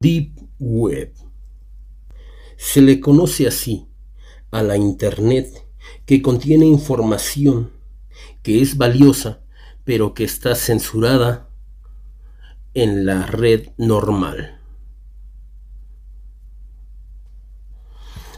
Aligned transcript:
Deep 0.00 0.38
Web. 0.60 1.12
Se 2.56 2.80
le 2.80 3.00
conoce 3.00 3.48
así 3.48 3.88
a 4.52 4.62
la 4.62 4.76
Internet 4.76 5.66
que 6.06 6.22
contiene 6.22 6.66
información 6.66 7.72
que 8.44 8.62
es 8.62 8.76
valiosa 8.76 9.40
pero 9.82 10.14
que 10.14 10.22
está 10.22 10.54
censurada 10.54 11.48
en 12.74 13.06
la 13.06 13.26
red 13.26 13.70
normal. 13.76 14.60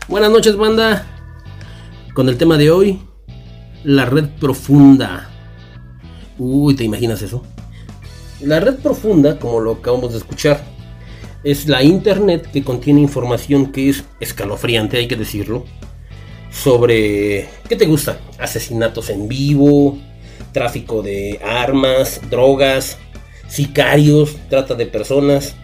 Buenas 0.09 0.31
noches 0.31 0.57
banda. 0.57 1.07
Con 2.15 2.31
el 2.31 2.39
tema 2.39 2.57
de 2.57 2.71
hoy, 2.71 3.03
la 3.85 4.07
red 4.07 4.31
profunda. 4.41 5.29
Uy, 6.39 6.75
¿te 6.75 6.85
imaginas 6.85 7.21
eso? 7.21 7.43
La 8.41 8.61
red 8.61 8.79
profunda, 8.79 9.39
como 9.39 9.61
lo 9.61 9.73
acabamos 9.73 10.13
de 10.13 10.19
escuchar, 10.19 10.80
es 11.45 11.67
la 11.67 11.83
Internet 11.83 12.51
que 12.53 12.63
contiene 12.63 13.01
información 13.01 13.73
que 13.73 13.89
es 13.89 14.05
escalofriante, 14.21 14.99
hay 14.99 15.09
que 15.09 15.17
decirlo, 15.17 15.65
sobre, 16.51 17.49
¿qué 17.69 17.77
te 17.77 17.87
gusta? 17.87 18.21
Asesinatos 18.39 19.09
en 19.11 19.29
vivo, 19.29 19.99
tráfico 20.53 21.03
de 21.03 21.41
armas, 21.45 22.21
drogas, 22.29 22.99
sicarios, 23.49 24.37
trata 24.49 24.75
de 24.75 24.87
personas, 24.87 25.55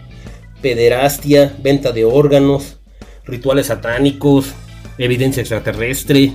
pederastia, 0.61 1.55
venta 1.61 1.91
de 1.91 2.05
órganos, 2.05 2.79
rituales 3.25 3.67
satánicos, 3.67 4.53
evidencia 4.97 5.41
extraterrestre 5.41 6.33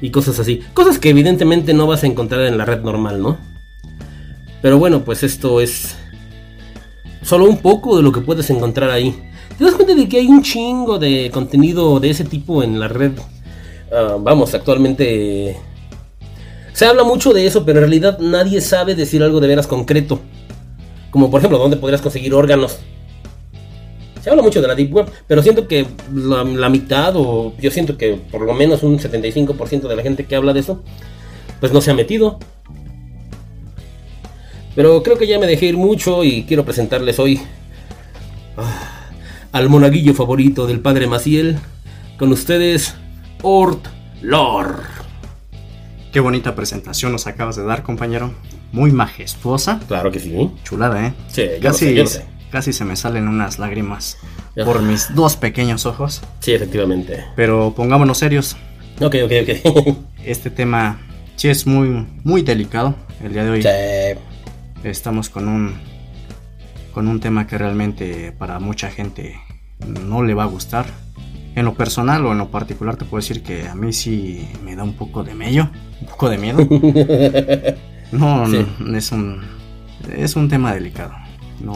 y 0.00 0.10
cosas 0.10 0.38
así. 0.38 0.60
Cosas 0.74 0.98
que 0.98 1.10
evidentemente 1.10 1.72
no 1.72 1.86
vas 1.86 2.02
a 2.02 2.06
encontrar 2.06 2.42
en 2.42 2.58
la 2.58 2.64
red 2.64 2.80
normal, 2.80 3.22
¿no? 3.22 3.38
Pero 4.60 4.78
bueno, 4.78 5.04
pues 5.04 5.22
esto 5.22 5.60
es 5.60 5.96
solo 7.22 7.46
un 7.46 7.58
poco 7.58 7.96
de 7.96 8.02
lo 8.02 8.12
que 8.12 8.20
puedes 8.20 8.48
encontrar 8.50 8.90
ahí. 8.90 9.14
¿Te 9.56 9.64
das 9.64 9.74
cuenta 9.74 9.94
de 9.94 10.08
que 10.08 10.18
hay 10.18 10.26
un 10.26 10.42
chingo 10.42 10.98
de 10.98 11.30
contenido 11.32 12.00
de 12.00 12.10
ese 12.10 12.24
tipo 12.24 12.62
en 12.62 12.78
la 12.80 12.88
red? 12.88 13.12
Ah, 13.92 14.16
vamos, 14.18 14.54
actualmente 14.54 15.56
se 16.72 16.86
habla 16.86 17.04
mucho 17.04 17.32
de 17.32 17.46
eso, 17.46 17.64
pero 17.64 17.78
en 17.78 17.84
realidad 17.84 18.18
nadie 18.18 18.60
sabe 18.60 18.94
decir 18.94 19.22
algo 19.22 19.40
de 19.40 19.48
veras 19.48 19.66
concreto. 19.66 20.20
Como 21.10 21.30
por 21.30 21.40
ejemplo, 21.40 21.58
¿dónde 21.58 21.76
podrías 21.76 22.00
conseguir 22.00 22.32
órganos? 22.32 22.78
Se 24.22 24.30
habla 24.30 24.42
mucho 24.42 24.62
de 24.62 24.68
la 24.68 24.74
Deep 24.74 24.94
Web, 24.94 25.06
pero 25.26 25.42
siento 25.42 25.68
que 25.68 25.86
la, 26.14 26.44
la 26.44 26.68
mitad, 26.70 27.14
o 27.16 27.52
yo 27.60 27.70
siento 27.70 27.98
que 27.98 28.14
por 28.30 28.40
lo 28.40 28.54
menos 28.54 28.82
un 28.82 28.98
75% 28.98 29.82
de 29.82 29.96
la 29.96 30.02
gente 30.02 30.24
que 30.24 30.34
habla 30.34 30.52
de 30.52 30.60
eso, 30.60 30.82
pues 31.60 31.72
no 31.72 31.80
se 31.80 31.90
ha 31.90 31.94
metido. 31.94 32.38
Pero 34.74 35.02
creo 35.02 35.18
que 35.18 35.26
ya 35.26 35.38
me 35.38 35.46
dejé 35.46 35.66
ir 35.66 35.76
mucho 35.76 36.24
y 36.24 36.44
quiero 36.44 36.64
presentarles 36.64 37.18
hoy 37.18 37.40
ah, 38.56 39.10
al 39.52 39.68
monaguillo 39.68 40.14
favorito 40.14 40.66
del 40.66 40.80
padre 40.80 41.06
Maciel. 41.06 41.58
Con 42.18 42.32
ustedes, 42.32 42.94
Ort 43.42 43.88
Lor. 44.22 44.82
Qué 46.12 46.20
bonita 46.20 46.54
presentación 46.54 47.12
nos 47.12 47.26
acabas 47.26 47.56
de 47.56 47.64
dar, 47.64 47.82
compañero. 47.82 48.32
Muy 48.70 48.92
majestuosa. 48.92 49.80
Claro 49.88 50.10
que 50.10 50.20
sí. 50.20 50.50
Chulada, 50.62 51.06
¿eh? 51.06 51.14
Sí, 51.28 51.42
casi, 51.60 51.94
lo 51.94 52.06
sé, 52.06 52.24
casi 52.50 52.72
se 52.72 52.84
me 52.84 52.96
salen 52.96 53.28
unas 53.28 53.58
lágrimas 53.58 54.16
por 54.64 54.80
mis 54.82 55.14
dos 55.14 55.36
pequeños 55.36 55.84
ojos. 55.84 56.22
Sí, 56.40 56.52
efectivamente. 56.52 57.24
Pero 57.36 57.74
pongámonos 57.74 58.18
serios. 58.18 58.56
Ok, 59.00 59.16
ok, 59.24 59.32
ok. 59.42 59.96
este 60.24 60.50
tema 60.50 61.00
sí 61.36 61.48
es 61.48 61.66
muy, 61.66 62.06
muy 62.24 62.42
delicado 62.42 62.94
el 63.22 63.32
día 63.32 63.44
de 63.44 63.50
hoy. 63.50 63.62
Sí 63.62 63.68
estamos 64.84 65.28
con 65.28 65.48
un 65.48 65.74
con 66.92 67.08
un 67.08 67.20
tema 67.20 67.46
que 67.46 67.56
realmente 67.56 68.32
para 68.32 68.58
mucha 68.58 68.90
gente 68.90 69.40
no 69.86 70.22
le 70.22 70.34
va 70.34 70.44
a 70.44 70.46
gustar. 70.46 70.86
En 71.54 71.64
lo 71.64 71.74
personal 71.74 72.24
o 72.24 72.32
en 72.32 72.38
lo 72.38 72.50
particular 72.50 72.96
te 72.96 73.04
puedo 73.04 73.20
decir 73.20 73.42
que 73.42 73.68
a 73.68 73.74
mí 73.74 73.92
sí 73.92 74.48
me 74.64 74.74
da 74.74 74.84
un 74.84 74.94
poco 74.94 75.22
de 75.22 75.34
mello, 75.34 75.68
un 76.00 76.06
poco 76.06 76.28
de 76.28 76.38
miedo. 76.38 76.58
No, 78.12 78.46
no 78.46 78.98
es 78.98 79.10
un 79.10 79.40
es 80.14 80.36
un 80.36 80.46
tema 80.48 80.74
delicado. 80.74 81.14
No, 81.60 81.74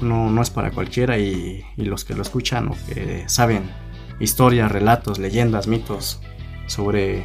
no, 0.00 0.30
no, 0.30 0.42
es 0.42 0.48
para 0.48 0.70
cualquiera 0.70 1.18
y, 1.18 1.62
y, 1.76 1.84
los 1.84 2.06
que 2.06 2.14
lo 2.14 2.22
escuchan 2.22 2.68
o 2.68 2.76
que 2.86 3.24
saben 3.26 3.64
historias, 4.20 4.72
relatos, 4.72 5.18
leyendas, 5.18 5.66
mitos 5.66 6.20
sobre 6.66 7.24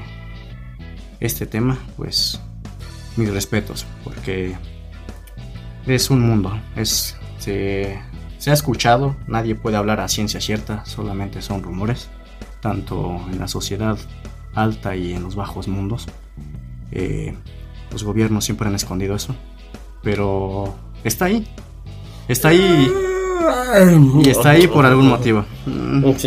este 1.21 1.45
tema, 1.45 1.77
pues 1.95 2.41
mis 3.15 3.31
respetos, 3.31 3.85
porque 4.03 4.57
es 5.86 6.09
un 6.09 6.22
mundo, 6.22 6.59
es, 6.75 7.18
se, 7.38 8.00
ha 8.47 8.53
escuchado, 8.53 9.16
nadie 9.28 9.56
puede 9.56 9.78
hablar 9.78 10.00
a 10.00 10.08
ciencia 10.08 10.42
cierta, 10.42 10.86
solamente 10.86 11.42
son 11.42 11.64
rumores, 11.64 12.09
tanto 12.62 13.22
en 13.31 13.40
la 13.40 13.47
sociedad 13.47 13.97
alta 14.53 14.96
y 14.96 15.14
en 15.14 15.24
los 15.24 15.36
bajos 15.36 15.68
mundos. 15.68 16.08
Eh, 16.92 17.36
los 17.92 18.03
gobiernos 18.03 18.46
siempre 18.46 18.68
han 18.68 18.75
escondido 18.75 19.16
eso, 19.16 19.36
pero 20.03 20.75
está 21.03 21.25
ahí, 21.25 21.47
está 22.28 22.50
ahí 22.50 22.92
y 24.24 24.30
está 24.30 24.52
ahí 24.52 24.68
por 24.68 24.86
algún 24.86 25.08
motivo. 25.08 25.46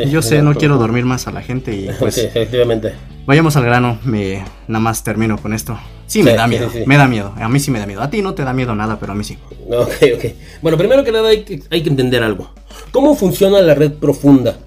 Yo 0.08 0.22
sé, 0.22 0.42
no 0.42 0.54
quiero 0.54 0.78
dormir 0.78 1.04
más 1.04 1.26
a 1.26 1.32
la 1.32 1.42
gente 1.42 1.74
y 1.74 1.88
pues... 1.98 2.18
efectivamente. 2.18 2.94
Vayamos 3.26 3.56
al 3.56 3.64
grano, 3.64 3.98
me 4.04 4.44
nada 4.68 4.80
más 4.80 5.02
termino 5.02 5.38
con 5.38 5.54
esto. 5.54 5.78
Sí, 6.06 6.22
me 6.22 6.34
da 6.34 6.46
miedo, 6.46 6.70
me 6.86 6.96
da 6.96 7.08
miedo. 7.08 7.32
A 7.36 7.48
mí 7.48 7.58
sí 7.58 7.70
me 7.70 7.78
da 7.78 7.86
miedo. 7.86 8.02
A 8.02 8.10
ti 8.10 8.22
no 8.22 8.34
te 8.34 8.44
da 8.44 8.52
miedo 8.52 8.74
nada, 8.74 8.98
pero 8.98 9.12
a 9.12 9.14
mí 9.14 9.24
sí. 9.24 9.38
Ok, 9.68 9.94
ok. 10.16 10.24
Bueno, 10.62 10.76
primero 10.76 11.04
que 11.04 11.12
nada 11.12 11.28
hay 11.28 11.44
que, 11.44 11.62
hay 11.70 11.82
que 11.82 11.88
entender 11.88 12.22
algo. 12.22 12.50
¿Cómo 12.92 13.14
funciona 13.14 13.60
la 13.60 13.74
red 13.74 13.92
profunda? 13.92 14.58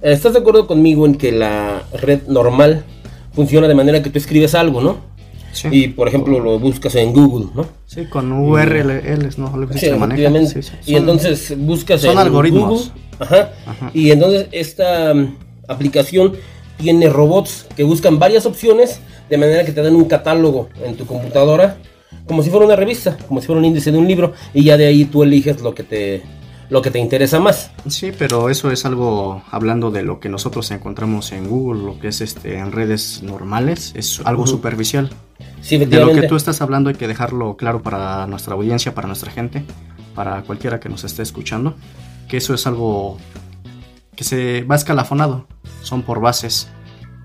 ¿Estás 0.00 0.34
de 0.34 0.40
acuerdo 0.40 0.66
conmigo 0.66 1.06
en 1.06 1.16
que 1.16 1.32
la 1.32 1.82
red 1.92 2.22
normal 2.28 2.84
funciona 3.32 3.66
de 3.66 3.74
manera 3.74 4.02
que 4.02 4.10
tú 4.10 4.18
escribes 4.18 4.54
algo, 4.54 4.80
¿no? 4.80 4.98
Sí. 5.52 5.68
Y 5.72 5.88
por 5.88 6.06
ejemplo 6.06 6.38
lo 6.38 6.58
buscas 6.58 6.94
en 6.94 7.12
Google, 7.12 7.48
¿no? 7.54 7.66
Sí, 7.86 8.04
con 8.04 8.30
URLs, 8.30 9.38
¿no? 9.38 9.52
Sí, 9.74 9.86
efectivamente. 9.86 10.62
Sí, 10.62 10.72
y 10.86 10.94
entonces 10.94 11.54
buscas 11.56 12.02
son 12.02 12.18
algoritmos. 12.18 12.92
Ajá. 13.18 13.50
Y 13.94 14.12
entonces 14.12 14.46
esta 14.52 15.14
mm, 15.14 15.36
aplicación 15.66 16.34
tiene 16.76 17.08
robots 17.08 17.66
que 17.76 17.82
buscan 17.82 18.18
varias 18.18 18.46
opciones 18.46 19.00
de 19.28 19.38
manera 19.38 19.64
que 19.64 19.72
te 19.72 19.82
den 19.82 19.94
un 19.94 20.06
catálogo 20.06 20.68
en 20.84 20.96
tu 20.96 21.06
computadora, 21.06 21.76
como 22.26 22.42
si 22.42 22.50
fuera 22.50 22.66
una 22.66 22.76
revista, 22.76 23.16
como 23.26 23.40
si 23.40 23.46
fuera 23.46 23.58
un 23.58 23.64
índice 23.64 23.92
de 23.92 23.98
un 23.98 24.08
libro, 24.08 24.32
y 24.54 24.64
ya 24.64 24.76
de 24.76 24.86
ahí 24.86 25.04
tú 25.04 25.22
eliges 25.22 25.60
lo 25.60 25.74
que 25.74 25.82
te 25.82 26.22
lo 26.70 26.82
que 26.82 26.90
te 26.90 26.98
interesa 26.98 27.40
más. 27.40 27.70
Sí, 27.88 28.12
pero 28.16 28.50
eso 28.50 28.70
es 28.70 28.84
algo 28.84 29.42
hablando 29.50 29.90
de 29.90 30.02
lo 30.02 30.20
que 30.20 30.28
nosotros 30.28 30.70
encontramos 30.70 31.32
en 31.32 31.48
Google, 31.48 31.82
lo 31.82 31.98
que 31.98 32.08
es 32.08 32.20
este 32.20 32.58
en 32.58 32.72
redes 32.72 33.22
normales, 33.22 33.92
es 33.96 34.20
algo 34.24 34.46
superficial. 34.46 35.10
Sí, 35.60 35.78
de 35.78 36.00
lo 36.00 36.12
que 36.12 36.28
tú 36.28 36.36
estás 36.36 36.60
hablando 36.60 36.90
hay 36.90 36.96
que 36.96 37.08
dejarlo 37.08 37.56
claro 37.56 37.82
para 37.82 38.26
nuestra 38.26 38.54
audiencia, 38.54 38.94
para 38.94 39.06
nuestra 39.06 39.30
gente, 39.30 39.64
para 40.14 40.42
cualquiera 40.42 40.78
que 40.78 40.88
nos 40.88 41.04
esté 41.04 41.22
escuchando, 41.22 41.74
que 42.28 42.36
eso 42.36 42.54
es 42.54 42.66
algo 42.66 43.18
que 44.14 44.24
se 44.24 44.62
va 44.62 44.76
escalafonado, 44.76 45.46
son 45.82 46.02
por 46.02 46.20
bases. 46.20 46.68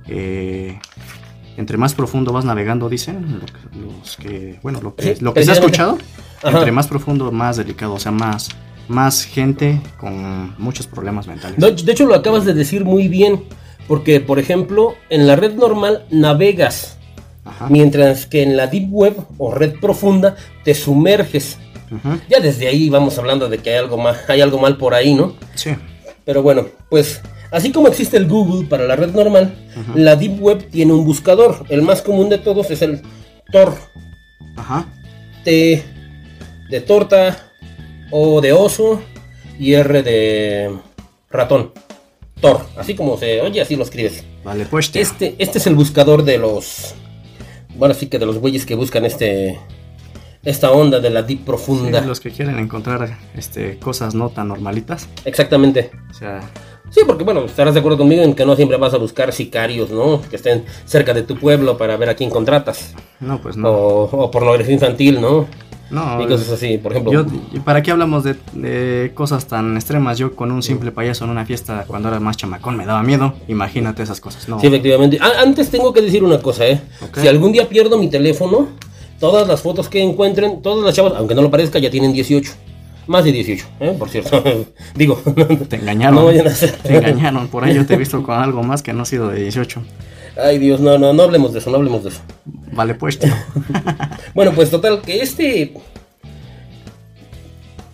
Eh, 0.08 0.80
entre 1.58 1.78
más 1.78 1.94
profundo 1.94 2.34
vas 2.34 2.46
navegando, 2.46 2.90
dicen 2.90 3.40
los 3.40 4.18
que, 4.18 4.60
bueno, 4.64 4.82
lo 4.82 4.96
que, 4.96 5.18
lo 5.20 5.34
que 5.34 5.44
se 5.44 5.52
ha 5.52 5.54
escuchado, 5.54 5.98
entre 6.44 6.72
más 6.72 6.88
profundo, 6.88 7.32
más 7.32 7.58
delicado, 7.58 7.94
o 7.94 8.00
sea, 8.00 8.12
más, 8.12 8.50
más 8.88 9.24
gente 9.24 9.82
con 9.98 10.56
muchos 10.58 10.88
problemas 10.88 11.28
mentales. 11.28 11.58
De 11.60 11.92
hecho, 11.92 12.06
lo 12.06 12.16
acabas 12.16 12.46
de 12.46 12.54
decir 12.54 12.86
muy 12.86 13.08
bien, 13.08 13.44
porque, 13.88 14.20
por 14.20 14.40
ejemplo, 14.40 14.96
en 15.10 15.28
la 15.28 15.36
red 15.36 15.54
normal 15.54 16.06
navegas, 16.10 16.98
mientras 17.70 18.26
que 18.26 18.44
en 18.44 18.58
la 18.58 18.68
Deep 18.68 18.88
Web 18.92 19.16
o 19.38 19.54
red 19.54 19.74
profunda 19.80 20.36
te 20.64 20.74
sumerges. 20.74 21.58
Ya 22.28 22.40
desde 22.40 22.68
ahí 22.68 22.90
vamos 22.90 23.20
hablando 23.20 23.50
de 23.50 23.60
que 23.60 23.70
hay 23.70 23.78
algo, 23.78 23.98
mal, 23.98 24.18
hay 24.28 24.42
algo 24.42 24.58
mal 24.58 24.78
por 24.78 24.96
ahí, 24.96 25.14
¿no? 25.14 25.36
Sí. 25.54 25.76
Pero 26.26 26.42
bueno, 26.42 26.66
pues 26.90 27.22
así 27.54 27.72
como 27.72 27.88
existe 27.88 28.18
el 28.18 28.28
Google 28.28 28.68
para 28.68 28.86
la 28.86 28.98
red 28.98 29.14
normal, 29.14 29.56
la 29.96 30.18
Deep 30.18 30.42
Web 30.42 30.68
tiene 30.70 30.92
un 30.92 31.06
buscador. 31.06 31.66
El 31.70 31.84
más 31.84 32.02
común 32.02 32.28
de 32.30 32.40
todos 32.40 32.70
es 32.72 32.82
el 32.82 33.02
Tor. 33.52 33.74
Ajá. 34.58 34.86
T 35.46 35.84
de 36.70 36.82
torta, 36.82 37.52
O 38.12 38.42
de 38.42 38.52
oso 38.52 39.02
y 39.60 39.74
R 39.74 40.04
de 40.04 40.76
ratón. 41.30 41.72
Tor, 42.42 42.66
así 42.78 42.96
como 42.96 43.18
se 43.18 43.42
oye, 43.42 43.62
así 43.62 43.76
lo 43.76 43.84
escribes. 43.84 44.24
Vale, 44.44 44.66
pues. 44.66 44.92
Este, 44.96 45.36
este 45.38 45.60
es 45.60 45.68
el 45.68 45.76
buscador 45.76 46.24
de 46.24 46.38
los. 46.38 46.96
Bueno, 47.76 47.94
sí 47.94 48.08
que 48.08 48.20
de 48.20 48.26
los 48.26 48.40
güeyes 48.40 48.66
que 48.66 48.76
buscan 48.76 49.06
este 49.06 49.60
esta 50.44 50.72
onda 50.72 51.00
de 51.00 51.10
la 51.10 51.22
deep 51.22 51.46
profunda. 51.46 52.02
los 52.02 52.20
que 52.20 52.32
quieren 52.32 52.60
encontrar 52.60 53.18
este, 53.36 53.78
cosas 53.80 54.14
no 54.14 54.30
tan 54.30 54.50
normalitas. 54.50 55.08
Exactamente. 55.26 55.92
O 56.10 56.14
sea. 56.14 56.42
Sí, 56.94 57.02
porque 57.08 57.24
bueno, 57.24 57.46
estarás 57.46 57.74
de 57.74 57.80
acuerdo 57.80 57.98
conmigo 57.98 58.22
en 58.22 58.36
que 58.36 58.46
no 58.46 58.56
siempre 58.56 58.78
vas 58.78 58.94
a 58.94 58.98
buscar 58.98 59.34
sicarios, 59.34 59.90
¿no? 59.90 60.22
Que 60.30 60.36
estén 60.36 60.64
cerca 60.86 61.14
de 61.14 61.24
tu 61.24 61.36
pueblo 61.38 61.76
para 61.76 61.98
ver 61.98 62.10
a 62.10 62.16
quién 62.16 62.30
contratas. 62.30 62.94
No, 63.20 63.42
pues 63.42 63.58
no. 63.58 63.68
O, 63.70 64.04
o 64.04 64.30
pornografía 64.30 64.74
infantil, 64.74 65.20
¿no? 65.20 65.48
No. 65.90 66.22
Y 66.22 66.28
cosas 66.28 66.50
así, 66.50 66.78
por 66.78 66.92
ejemplo. 66.92 67.12
Yo, 67.12 67.64
¿Para 67.64 67.82
qué 67.82 67.92
hablamos 67.92 68.24
de, 68.24 69.12
cosas 69.14 69.48
tan 69.48 69.76
extremas? 69.76 70.18
Yo 70.18 70.36
con 70.36 70.52
un 70.52 70.62
simple 70.62 70.92
payaso 70.92 71.26
en 71.26 71.32
una 71.32 71.46
fiesta 71.46 71.86
cuando 71.88 72.10
era 72.10 72.20
más 72.20 72.38
chamacón 72.38 72.78
me 72.78 72.86
daba 72.86 73.04
miedo. 73.04 73.34
Imagínate 73.48 74.04
esas 74.04 74.20
cosas, 74.20 74.48
¿no? 74.48 74.60
Sí, 74.60 74.68
efectivamente. 74.68 75.20
antes 75.20 75.70
tengo 75.70 75.94
que 75.94 76.02
decir 76.02 76.24
una 76.24 76.40
cosa, 76.42 76.68
¿eh? 76.68 76.82
Si 77.16 77.28
algún 77.28 77.52
día 77.52 77.70
pierdo 77.70 77.98
mi 77.98 78.08
teléfono, 78.08 78.70
todas 79.20 79.48
las 79.48 79.62
fotos 79.62 79.90
que 79.90 80.02
encuentren, 80.02 80.62
todas 80.62 80.84
las 80.84 80.96
chavas, 80.96 81.14
aunque 81.16 81.36
no 81.36 81.42
lo 81.42 81.52
parezca, 81.52 81.80
ya 81.80 81.90
tienen 81.90 82.14
18. 82.14 82.52
Más 83.08 83.26
de 83.26 83.32
18, 83.34 83.66
¿eh? 83.80 83.96
por 83.98 84.10
cierto. 84.10 84.44
Digo, 84.96 85.22
te 85.70 85.76
engañaron. 85.76 86.16
No 86.16 86.26
vayan 86.26 86.48
a 86.48 86.52
ser. 86.52 86.72
Te 86.72 86.98
engañaron, 86.98 87.48
por 87.48 87.64
ahí 87.64 87.76
yo 87.76 87.86
te 87.86 87.96
he 87.96 87.98
visto 87.98 88.24
con 88.24 88.36
algo 88.36 88.64
más 88.64 88.82
que 88.82 88.94
no 88.94 89.04
ha 89.04 89.06
sido 89.06 89.30
de 89.30 89.42
18. 89.42 89.82
Ay 90.42 90.58
Dios, 90.58 90.80
no, 90.80 90.98
no, 90.98 91.14
no 91.14 91.24
hablemos 91.24 91.54
de 91.54 91.60
eso, 91.60 91.70
no 91.70 91.78
hablemos 91.78 92.04
de 92.04 92.10
eso. 92.10 92.22
Vale, 92.72 92.96
pues, 92.96 93.20
tío. 93.20 93.34
bueno, 94.34 94.52
pues 94.54 94.72
total, 94.72 95.02
que 95.02 95.22
este 95.22 95.74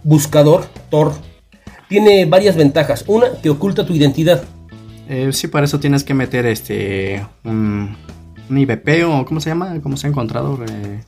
buscador, 0.03 0.65
Tor, 0.89 1.13
tiene 1.89 2.25
varias 2.25 2.55
ventajas. 2.55 3.03
Una, 3.07 3.31
que 3.41 3.49
oculta 3.49 3.85
tu 3.85 3.93
identidad. 3.93 4.43
Eh, 5.09 5.31
sí, 5.33 5.47
para 5.47 5.65
eso 5.65 5.79
tienes 5.79 6.03
que 6.03 6.13
meter 6.13 6.45
este 6.45 7.25
un, 7.43 7.97
un 8.49 8.57
IBP 8.57 9.05
o 9.07 9.25
¿cómo 9.25 9.41
se 9.41 9.49
llama? 9.49 9.81
¿Cómo 9.81 9.97
se 9.97 10.07
ha 10.07 10.09
encontrado? 10.09 10.59
Eh, 10.63 11.01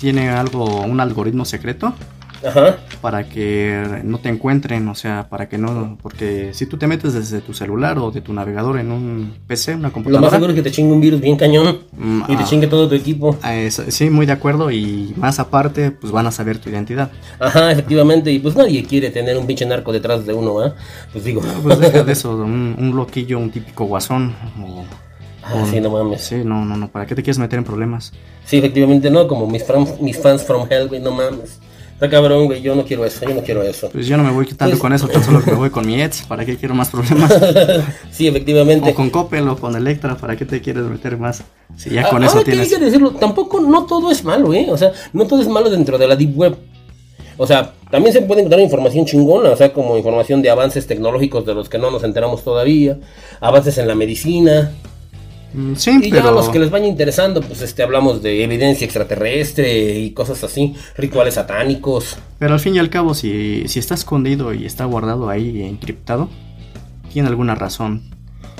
tiene 0.00 0.30
algo, 0.30 0.80
un 0.80 0.98
algoritmo 1.00 1.44
secreto 1.44 1.94
Ajá. 2.44 2.78
para 3.00 3.28
que 3.28 4.00
no 4.04 4.18
te 4.18 4.28
encuentren, 4.28 4.88
o 4.88 4.94
sea, 4.94 5.28
para 5.28 5.48
que 5.48 5.58
no, 5.58 5.98
porque 6.02 6.50
si 6.54 6.66
tú 6.66 6.76
te 6.76 6.86
metes 6.86 7.14
desde 7.14 7.40
tu 7.40 7.54
celular 7.54 7.98
o 7.98 8.10
de 8.10 8.20
tu 8.20 8.32
navegador 8.32 8.78
en 8.78 8.90
un 8.90 9.34
PC, 9.46 9.74
una 9.74 9.90
computadora. 9.90 10.20
Lo 10.20 10.26
más 10.26 10.32
seguro 10.32 10.50
es 10.52 10.56
que 10.56 10.62
te 10.62 10.70
chingue 10.70 10.92
un 10.92 11.00
virus 11.00 11.20
bien 11.20 11.36
cañón 11.36 11.80
mm, 11.92 12.22
y 12.28 12.36
te 12.36 12.42
ah. 12.42 12.46
chingue 12.46 12.66
todo 12.66 12.88
tu 12.88 12.94
equipo. 12.94 13.36
Ah, 13.42 13.54
sí, 13.70 14.10
muy 14.10 14.26
de 14.26 14.32
acuerdo 14.32 14.70
y 14.70 15.14
más 15.16 15.38
aparte, 15.38 15.90
pues 15.90 16.12
van 16.12 16.26
a 16.26 16.32
saber 16.32 16.58
tu 16.58 16.70
identidad. 16.70 17.10
Ajá, 17.38 17.72
efectivamente, 17.72 18.30
y 18.30 18.38
pues 18.38 18.56
nadie 18.56 18.84
quiere 18.84 19.10
tener 19.10 19.36
un 19.36 19.46
pinche 19.46 19.66
narco 19.66 19.92
detrás 19.92 20.26
de 20.26 20.34
uno, 20.34 20.60
¿ah? 20.60 20.74
Pues 21.12 21.24
digo. 21.24 21.42
pues 21.62 21.78
deja 21.78 22.02
de 22.02 22.12
eso, 22.12 22.36
un, 22.36 22.76
un 22.78 22.96
loquillo, 22.96 23.38
un 23.38 23.50
típico 23.50 23.84
guasón 23.84 24.34
o 24.60 24.84
Ah, 25.44 25.64
sí, 25.68 25.80
no 25.80 25.90
mames. 25.90 26.22
Sí, 26.22 26.36
no, 26.44 26.64
no, 26.64 26.76
no. 26.76 26.88
¿Para 26.88 27.06
qué 27.06 27.14
te 27.14 27.22
quieres 27.22 27.38
meter 27.38 27.58
en 27.58 27.64
problemas? 27.64 28.12
Sí, 28.44 28.58
efectivamente, 28.58 29.10
no. 29.10 29.26
Como 29.26 29.46
mis, 29.46 29.64
mis 30.00 30.18
fans 30.18 30.42
from 30.42 30.66
hell, 30.70 30.88
güey, 30.88 31.00
no 31.00 31.10
mames. 31.10 31.58
Está 32.02 32.16
cabrón, 32.16 32.46
güey, 32.46 32.60
yo 32.60 32.74
no 32.74 32.84
quiero 32.84 33.04
eso, 33.04 33.24
yo 33.28 33.32
no 33.32 33.42
quiero 33.42 33.62
eso. 33.62 33.88
Pues 33.88 34.08
yo 34.08 34.16
no 34.16 34.24
me 34.24 34.32
voy 34.32 34.44
quitando 34.44 34.72
pues 34.72 34.80
con 34.80 34.92
eso, 34.92 35.06
tan 35.06 35.22
solo 35.22 35.40
que 35.40 35.52
me 35.52 35.56
voy 35.56 35.70
con 35.70 35.86
mi 35.86 36.02
ex, 36.02 36.22
¿para 36.22 36.44
qué 36.44 36.56
quiero 36.56 36.74
más 36.74 36.90
problemas? 36.90 37.32
sí, 38.10 38.26
efectivamente. 38.26 38.90
O 38.90 38.94
con 38.96 39.08
Coppel 39.08 39.48
o 39.48 39.56
con 39.56 39.76
Electra, 39.76 40.16
¿para 40.16 40.34
qué 40.34 40.44
te 40.44 40.60
quieres 40.60 40.82
meter 40.82 41.16
más? 41.16 41.44
Si 41.76 41.90
ya 41.90 42.10
con 42.10 42.24
ah, 42.24 42.26
eso 42.26 42.42
tienes... 42.42 42.64
hay 42.64 42.76
que 42.76 42.84
decirlo, 42.84 43.12
tampoco, 43.12 43.60
no 43.60 43.86
todo 43.86 44.10
es 44.10 44.24
malo, 44.24 44.52
¿eh? 44.52 44.66
O 44.68 44.76
sea, 44.76 44.90
no 45.12 45.28
todo 45.28 45.42
es 45.42 45.46
malo 45.46 45.70
dentro 45.70 45.96
de 45.96 46.08
la 46.08 46.16
Deep 46.16 46.36
Web. 46.36 46.56
O 47.36 47.46
sea, 47.46 47.72
también 47.88 48.12
se 48.12 48.22
puede 48.22 48.40
encontrar 48.40 48.62
información 48.62 49.06
chingona, 49.06 49.50
o 49.50 49.56
sea, 49.56 49.72
como 49.72 49.96
información 49.96 50.42
de 50.42 50.50
avances 50.50 50.88
tecnológicos 50.88 51.46
de 51.46 51.54
los 51.54 51.68
que 51.68 51.78
no 51.78 51.92
nos 51.92 52.02
enteramos 52.02 52.42
todavía, 52.42 52.98
avances 53.40 53.78
en 53.78 53.86
la 53.86 53.94
medicina, 53.94 54.72
sí, 55.76 55.98
y 56.02 56.10
ya 56.10 56.26
a 56.26 56.30
los 56.30 56.48
que 56.48 56.58
les 56.58 56.70
vaya 56.70 56.86
interesando, 56.86 57.40
pues 57.40 57.62
este 57.62 57.82
hablamos 57.82 58.22
de 58.22 58.44
evidencia 58.44 58.84
extraterrestre 58.84 59.98
y 59.98 60.10
cosas 60.12 60.42
así, 60.44 60.74
rituales 60.96 61.34
satánicos. 61.34 62.16
Pero 62.38 62.54
al 62.54 62.60
fin 62.60 62.74
y 62.74 62.78
al 62.78 62.90
cabo, 62.90 63.14
si, 63.14 63.64
si 63.68 63.78
está 63.78 63.94
escondido 63.94 64.52
y 64.54 64.66
está 64.66 64.84
guardado 64.84 65.28
ahí 65.28 65.62
encriptado, 65.62 66.28
tiene 67.12 67.28
alguna 67.28 67.54
razón. 67.54 68.02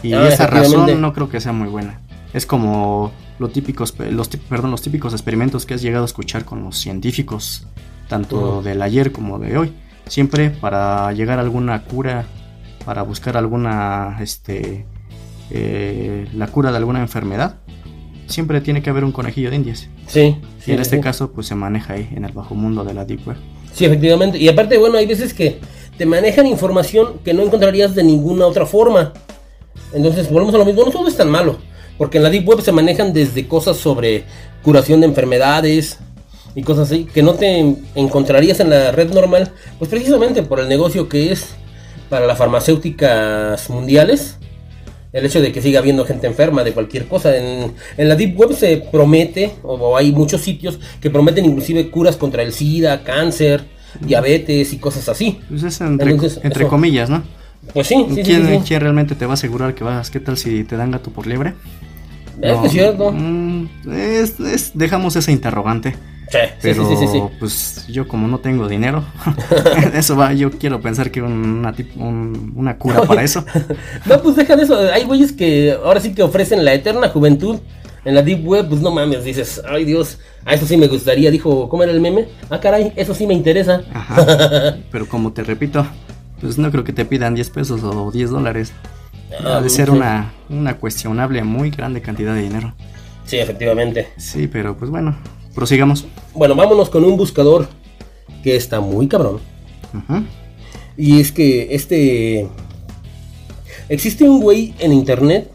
Y 0.02 0.12
ah, 0.12 0.28
esa 0.28 0.46
razón 0.46 1.00
no 1.00 1.12
creo 1.12 1.28
que 1.28 1.40
sea 1.40 1.52
muy 1.52 1.68
buena. 1.68 2.00
Es 2.32 2.46
como 2.46 3.12
los 3.38 3.52
típicos, 3.52 3.94
los, 4.10 4.28
perdón, 4.28 4.70
los 4.70 4.82
típicos 4.82 5.12
experimentos 5.12 5.66
que 5.66 5.74
has 5.74 5.82
llegado 5.82 6.04
a 6.04 6.06
escuchar 6.06 6.44
con 6.44 6.64
los 6.64 6.78
científicos, 6.78 7.66
tanto 8.08 8.62
del 8.62 8.82
ayer 8.82 9.12
como 9.12 9.38
de 9.38 9.58
hoy. 9.58 9.72
Siempre 10.06 10.50
para 10.50 11.12
llegar 11.12 11.38
a 11.38 11.42
alguna 11.42 11.84
cura, 11.84 12.26
para 12.84 13.02
buscar 13.02 13.36
alguna 13.36 14.18
este, 14.20 14.86
eh, 15.54 16.26
la 16.34 16.46
cura 16.46 16.70
de 16.70 16.78
alguna 16.78 17.00
enfermedad, 17.00 17.56
siempre 18.26 18.60
tiene 18.62 18.82
que 18.82 18.88
haber 18.90 19.04
un 19.04 19.12
conejillo 19.12 19.50
de 19.50 19.56
indias. 19.56 19.88
Sí. 20.06 20.38
y 20.66 20.72
en 20.72 20.80
este 20.80 21.00
caso, 21.00 21.32
pues 21.32 21.46
se 21.46 21.54
maneja 21.54 21.94
ahí, 21.94 22.08
en 22.14 22.24
el 22.24 22.32
bajo 22.32 22.54
mundo 22.54 22.84
de 22.84 22.94
la 22.94 23.04
Deep 23.04 23.26
Web. 23.26 23.36
Sí, 23.74 23.84
efectivamente. 23.84 24.38
Y 24.38 24.48
aparte, 24.48 24.78
bueno, 24.78 24.96
hay 24.96 25.06
veces 25.06 25.34
que 25.34 25.60
te 25.98 26.06
manejan 26.06 26.46
información 26.46 27.20
que 27.24 27.34
no 27.34 27.42
encontrarías 27.42 27.94
de 27.94 28.02
ninguna 28.02 28.46
otra 28.46 28.64
forma. 28.64 29.12
Entonces, 29.92 30.30
volvemos 30.30 30.54
a 30.54 30.58
lo 30.58 30.64
mismo. 30.64 30.84
No 30.84 30.90
todo 30.90 31.06
es 31.08 31.16
tan 31.16 31.30
malo. 31.30 31.58
Porque 31.98 32.16
en 32.16 32.24
la 32.24 32.30
Deep 32.30 32.48
Web 32.48 32.62
se 32.62 32.72
manejan 32.72 33.12
desde 33.12 33.46
cosas 33.46 33.76
sobre 33.76 34.24
curación 34.62 35.00
de 35.00 35.06
enfermedades 35.06 35.98
y 36.54 36.62
cosas 36.62 36.90
así 36.90 37.04
que 37.04 37.22
no 37.22 37.34
te 37.34 37.76
encontrarías 37.94 38.60
en 38.60 38.70
la 38.70 38.92
red 38.92 39.12
normal. 39.12 39.52
Pues 39.78 39.90
precisamente 39.90 40.42
por 40.42 40.60
el 40.60 40.68
negocio 40.68 41.08
que 41.08 41.32
es 41.32 41.54
para 42.08 42.26
las 42.26 42.38
farmacéuticas 42.38 43.68
mundiales 43.70 44.38
el 45.12 45.26
hecho 45.26 45.40
de 45.40 45.52
que 45.52 45.60
siga 45.60 45.80
habiendo 45.80 46.04
gente 46.04 46.26
enferma 46.26 46.64
de 46.64 46.72
cualquier 46.72 47.06
cosa. 47.06 47.36
En, 47.36 47.74
la 47.96 48.16
Deep 48.16 48.38
Web 48.38 48.54
se 48.54 48.78
promete, 48.78 49.52
o, 49.62 49.96
hay 49.96 50.12
muchos 50.12 50.40
sitios 50.40 50.78
que 51.00 51.10
prometen 51.10 51.44
inclusive 51.44 51.90
curas 51.90 52.16
contra 52.16 52.42
el 52.42 52.52
SIDA, 52.52 53.02
cáncer, 53.02 53.64
diabetes 54.00 54.72
y 54.72 54.78
cosas 54.78 55.08
así. 55.08 55.40
Pues 55.48 55.62
es 55.62 55.80
entre, 55.80 56.66
comillas, 56.66 57.10
¿no? 57.10 57.22
Pues 57.72 57.86
sí, 57.86 58.06
sí, 58.14 58.22
¿Quién, 58.22 58.60
¿Quién 58.60 58.80
realmente 58.80 59.14
te 59.14 59.24
va 59.24 59.32
a 59.32 59.34
asegurar 59.34 59.74
que 59.74 59.84
vas? 59.84 60.10
¿Qué 60.10 60.18
tal 60.18 60.36
si 60.36 60.64
te 60.64 60.76
dan 60.76 60.90
gato 60.90 61.10
por 61.10 61.26
liebre? 61.26 61.54
Es 62.40 62.72
cierto. 62.72 63.12
Mm, 63.12 63.68
dejamos 64.74 65.16
esa 65.16 65.30
interrogante. 65.30 65.94
Sí, 66.60 66.72
sí, 66.72 66.80
sí, 66.98 67.06
sí, 67.08 67.22
pues 67.38 67.86
yo 67.88 68.08
como 68.08 68.26
no 68.26 68.38
tengo 68.38 68.66
dinero, 68.66 69.04
eso 69.94 70.16
va, 70.16 70.32
yo 70.32 70.50
quiero 70.50 70.80
pensar 70.80 71.10
que 71.10 71.20
una, 71.20 71.74
una 71.96 72.78
cura 72.78 73.02
para 73.02 73.22
eso. 73.22 73.44
no, 74.06 74.22
pues 74.22 74.36
deja 74.36 74.56
de 74.56 74.62
eso, 74.62 74.78
hay 74.78 75.04
güeyes 75.04 75.32
que 75.32 75.76
ahora 75.84 76.00
sí 76.00 76.14
que 76.14 76.22
ofrecen 76.22 76.64
la 76.64 76.72
eterna 76.72 77.08
juventud 77.08 77.60
en 78.04 78.14
la 78.14 78.22
Deep 78.22 78.46
Web, 78.46 78.68
pues 78.70 78.80
no 78.80 78.90
mames, 78.90 79.24
dices, 79.24 79.60
ay 79.68 79.84
Dios, 79.84 80.18
a 80.46 80.54
eso 80.54 80.64
sí 80.64 80.78
me 80.78 80.88
gustaría, 80.88 81.30
dijo, 81.30 81.68
¿cómo 81.68 81.82
era 81.82 81.92
el 81.92 82.00
meme? 82.00 82.28
Ah, 82.48 82.60
caray, 82.60 82.92
eso 82.96 83.14
sí 83.14 83.26
me 83.26 83.34
interesa. 83.34 83.82
pero 84.90 85.06
como 85.06 85.32
te 85.32 85.42
repito, 85.42 85.86
pues 86.40 86.56
no 86.56 86.70
creo 86.70 86.82
que 86.82 86.94
te 86.94 87.04
pidan 87.04 87.34
10 87.34 87.50
pesos 87.50 87.82
o 87.84 88.10
10 88.10 88.30
dólares. 88.30 88.72
Ah, 89.44 89.60
de 89.60 89.70
ser 89.70 89.90
una, 89.90 90.32
una 90.48 90.78
cuestionable, 90.78 91.42
muy 91.44 91.70
grande 91.70 92.02
cantidad 92.02 92.34
de 92.34 92.42
dinero. 92.42 92.74
Sí, 93.24 93.38
efectivamente. 93.38 94.08
Sí, 94.16 94.46
pero 94.46 94.76
pues 94.76 94.90
bueno, 94.90 95.16
Prosigamos. 95.54 96.06
Bueno, 96.34 96.54
vámonos 96.54 96.88
con 96.88 97.04
un 97.04 97.16
buscador 97.16 97.68
que 98.42 98.56
está 98.56 98.80
muy 98.80 99.06
cabrón. 99.06 99.38
Y 100.96 101.20
es 101.20 101.30
que 101.32 101.74
este... 101.74 102.48
Existe 103.88 104.24
un 104.24 104.40
güey 104.40 104.74
en 104.78 104.92
internet 104.92 105.50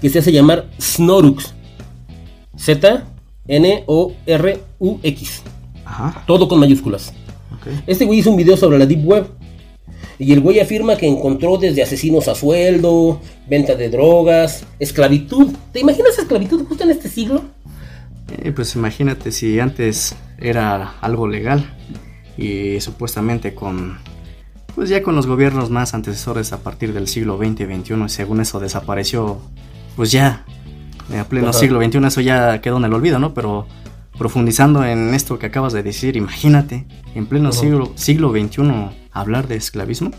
que 0.00 0.10
se 0.10 0.18
hace 0.18 0.32
llamar 0.32 0.66
Snorux. 0.80 1.54
Z-N-O-R-U-X. 2.56 3.02
Ajá. 5.84 6.24
Todo 6.26 6.48
con 6.48 6.60
mayúsculas. 6.60 7.12
Este 7.86 8.04
güey 8.04 8.18
hizo 8.18 8.30
un 8.30 8.36
video 8.36 8.58
sobre 8.58 8.78
la 8.78 8.84
Deep 8.84 9.06
Web. 9.06 9.26
Y 10.24 10.32
el 10.32 10.40
güey 10.40 10.58
afirma 10.58 10.96
que 10.96 11.06
encontró 11.06 11.58
desde 11.58 11.82
asesinos 11.82 12.28
a 12.28 12.34
sueldo, 12.34 13.20
venta 13.46 13.74
de 13.74 13.90
drogas, 13.90 14.64
esclavitud. 14.78 15.52
¿Te 15.70 15.80
imaginas 15.80 16.18
esclavitud 16.18 16.64
justo 16.66 16.82
en 16.82 16.92
este 16.92 17.10
siglo? 17.10 17.42
Eh, 18.38 18.50
pues 18.52 18.74
imagínate 18.74 19.30
si 19.32 19.60
antes 19.60 20.16
era 20.38 20.94
algo 21.02 21.28
legal 21.28 21.76
y 22.38 22.80
supuestamente 22.80 23.54
con 23.54 23.98
pues 24.74 24.88
ya 24.88 25.02
con 25.02 25.14
los 25.14 25.26
gobiernos 25.26 25.68
más 25.68 25.92
antecesores 25.92 26.54
a 26.54 26.62
partir 26.62 26.94
del 26.94 27.06
siglo 27.06 27.36
XX 27.36 27.60
y 27.60 27.64
XXI, 27.64 27.94
según 28.08 28.40
eso 28.40 28.58
desapareció, 28.60 29.38
pues 29.94 30.10
ya, 30.10 30.46
a 31.16 31.24
pleno 31.24 31.52
siglo 31.52 31.84
XXI 31.84 32.06
eso 32.06 32.22
ya 32.22 32.62
quedó 32.62 32.78
en 32.78 32.86
el 32.86 32.94
olvido, 32.94 33.18
¿no? 33.18 33.34
Pero 33.34 33.66
profundizando 34.18 34.84
en 34.84 35.14
esto 35.14 35.38
que 35.38 35.46
acabas 35.46 35.72
de 35.72 35.82
decir, 35.82 36.16
imagínate, 36.16 36.86
en 37.14 37.26
pleno 37.26 37.52
siglo, 37.52 37.92
siglo 37.96 38.30
XXI 38.30 38.62
hablar 39.12 39.48
de 39.48 39.56
esclavismo. 39.56 40.10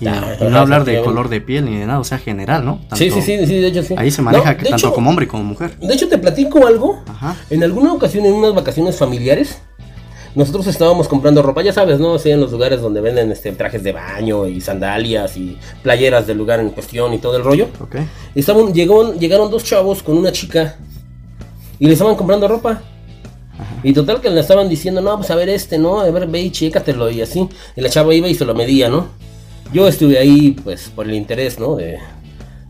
Y, 0.00 0.06
no 0.06 0.58
hablar 0.58 0.84
de 0.84 1.02
color 1.02 1.28
de 1.28 1.40
piel 1.40 1.66
ni 1.66 1.76
de 1.76 1.86
nada, 1.86 2.00
o 2.00 2.04
sea, 2.04 2.18
general, 2.18 2.64
¿no? 2.64 2.80
sí, 2.94 3.10
sí, 3.10 3.20
sí, 3.20 3.36
de 3.36 3.66
hecho 3.66 3.82
sí. 3.82 3.94
Ahí 3.96 4.10
se 4.10 4.22
maneja 4.22 4.56
tanto 4.56 4.92
como 4.92 5.10
hombre 5.10 5.28
como 5.28 5.44
mujer. 5.44 5.76
De 5.78 5.92
hecho, 5.92 6.08
te 6.08 6.18
platico 6.18 6.66
algo. 6.66 7.02
En 7.50 7.62
alguna 7.62 7.92
ocasión, 7.92 8.24
en 8.24 8.32
unas 8.32 8.54
vacaciones 8.54 8.96
familiares, 8.96 9.60
nosotros 10.34 10.66
estábamos 10.68 11.08
comprando 11.08 11.42
ropa, 11.42 11.62
ya 11.62 11.72
sabes, 11.72 11.98
¿no? 11.98 12.18
Sí, 12.18 12.30
en 12.30 12.40
los 12.40 12.52
lugares 12.52 12.80
donde 12.80 13.00
venden 13.00 13.32
este, 13.32 13.50
trajes 13.52 13.82
de 13.82 13.92
baño 13.92 14.46
y 14.46 14.60
sandalias 14.60 15.36
y 15.36 15.58
playeras 15.82 16.26
del 16.26 16.38
lugar 16.38 16.60
en 16.60 16.70
cuestión 16.70 17.12
y 17.12 17.18
todo 17.18 17.36
el 17.36 17.44
rollo. 17.44 17.68
Ok. 17.80 17.96
estaban, 18.34 18.72
llegó, 18.72 19.14
llegaron 19.14 19.50
dos 19.50 19.64
chavos 19.64 20.02
con 20.02 20.16
una 20.16 20.30
chica 20.30 20.76
y 21.80 21.86
le 21.86 21.94
estaban 21.94 22.14
comprando 22.14 22.46
ropa. 22.46 22.82
Y 23.82 23.92
total 23.92 24.20
que 24.20 24.30
le 24.30 24.40
estaban 24.40 24.68
diciendo, 24.68 25.00
no, 25.00 25.16
pues 25.16 25.30
a 25.30 25.34
ver 25.36 25.48
este, 25.48 25.78
¿no? 25.78 26.00
A 26.00 26.10
ver, 26.10 26.26
ve 26.26 26.40
y 26.40 26.50
chécatelo 26.50 27.10
y 27.10 27.22
así. 27.22 27.48
Y 27.76 27.80
la 27.80 27.88
chava 27.88 28.14
iba 28.14 28.28
y 28.28 28.34
se 28.34 28.44
lo 28.44 28.54
medía, 28.54 28.88
¿no? 28.88 29.08
Yo 29.72 29.88
estuve 29.88 30.18
ahí, 30.18 30.52
pues, 30.52 30.90
por 30.94 31.06
el 31.06 31.14
interés, 31.14 31.58
¿no? 31.58 31.76
De, 31.76 31.98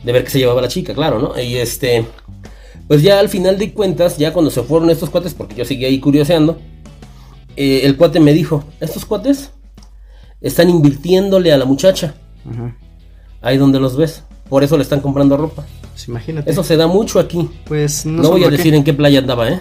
de 0.04 0.12
ver 0.12 0.24
qué 0.24 0.30
se 0.30 0.38
llevaba 0.38 0.60
la 0.62 0.68
chica, 0.68 0.94
claro, 0.94 1.18
¿no? 1.18 1.40
Y 1.40 1.56
este, 1.56 2.06
pues 2.86 3.02
ya 3.02 3.20
al 3.20 3.28
final 3.28 3.58
de 3.58 3.72
cuentas, 3.72 4.18
ya 4.18 4.32
cuando 4.32 4.50
se 4.50 4.62
fueron 4.62 4.90
estos 4.90 5.10
cuates, 5.10 5.34
porque 5.34 5.54
yo 5.54 5.64
seguía 5.64 5.88
ahí 5.88 6.00
curioseando, 6.00 6.58
eh, 7.56 7.82
el 7.84 7.96
cuate 7.96 8.20
me 8.20 8.32
dijo, 8.32 8.64
estos 8.80 9.04
cuates 9.04 9.50
están 10.40 10.70
invirtiéndole 10.70 11.52
a 11.52 11.58
la 11.58 11.64
muchacha. 11.64 12.14
Ahí 13.42 13.58
donde 13.58 13.80
los 13.80 13.96
ves. 13.96 14.24
Por 14.50 14.64
eso 14.64 14.76
le 14.76 14.83
están 14.83 15.00
comprando 15.00 15.37
ropa. 15.37 15.64
Pues 15.92 16.09
imagínate. 16.09 16.50
Eso 16.50 16.64
se 16.64 16.76
da 16.76 16.88
mucho 16.88 17.21
aquí. 17.21 17.49
Pues 17.66 18.04
no, 18.04 18.30
voy 18.30 18.45
a 18.45 18.50
decir 18.50 18.75
en 18.75 18.83
qué 18.83 18.92
playa 18.92 19.21
andaba, 19.21 19.49
¿eh? 19.49 19.61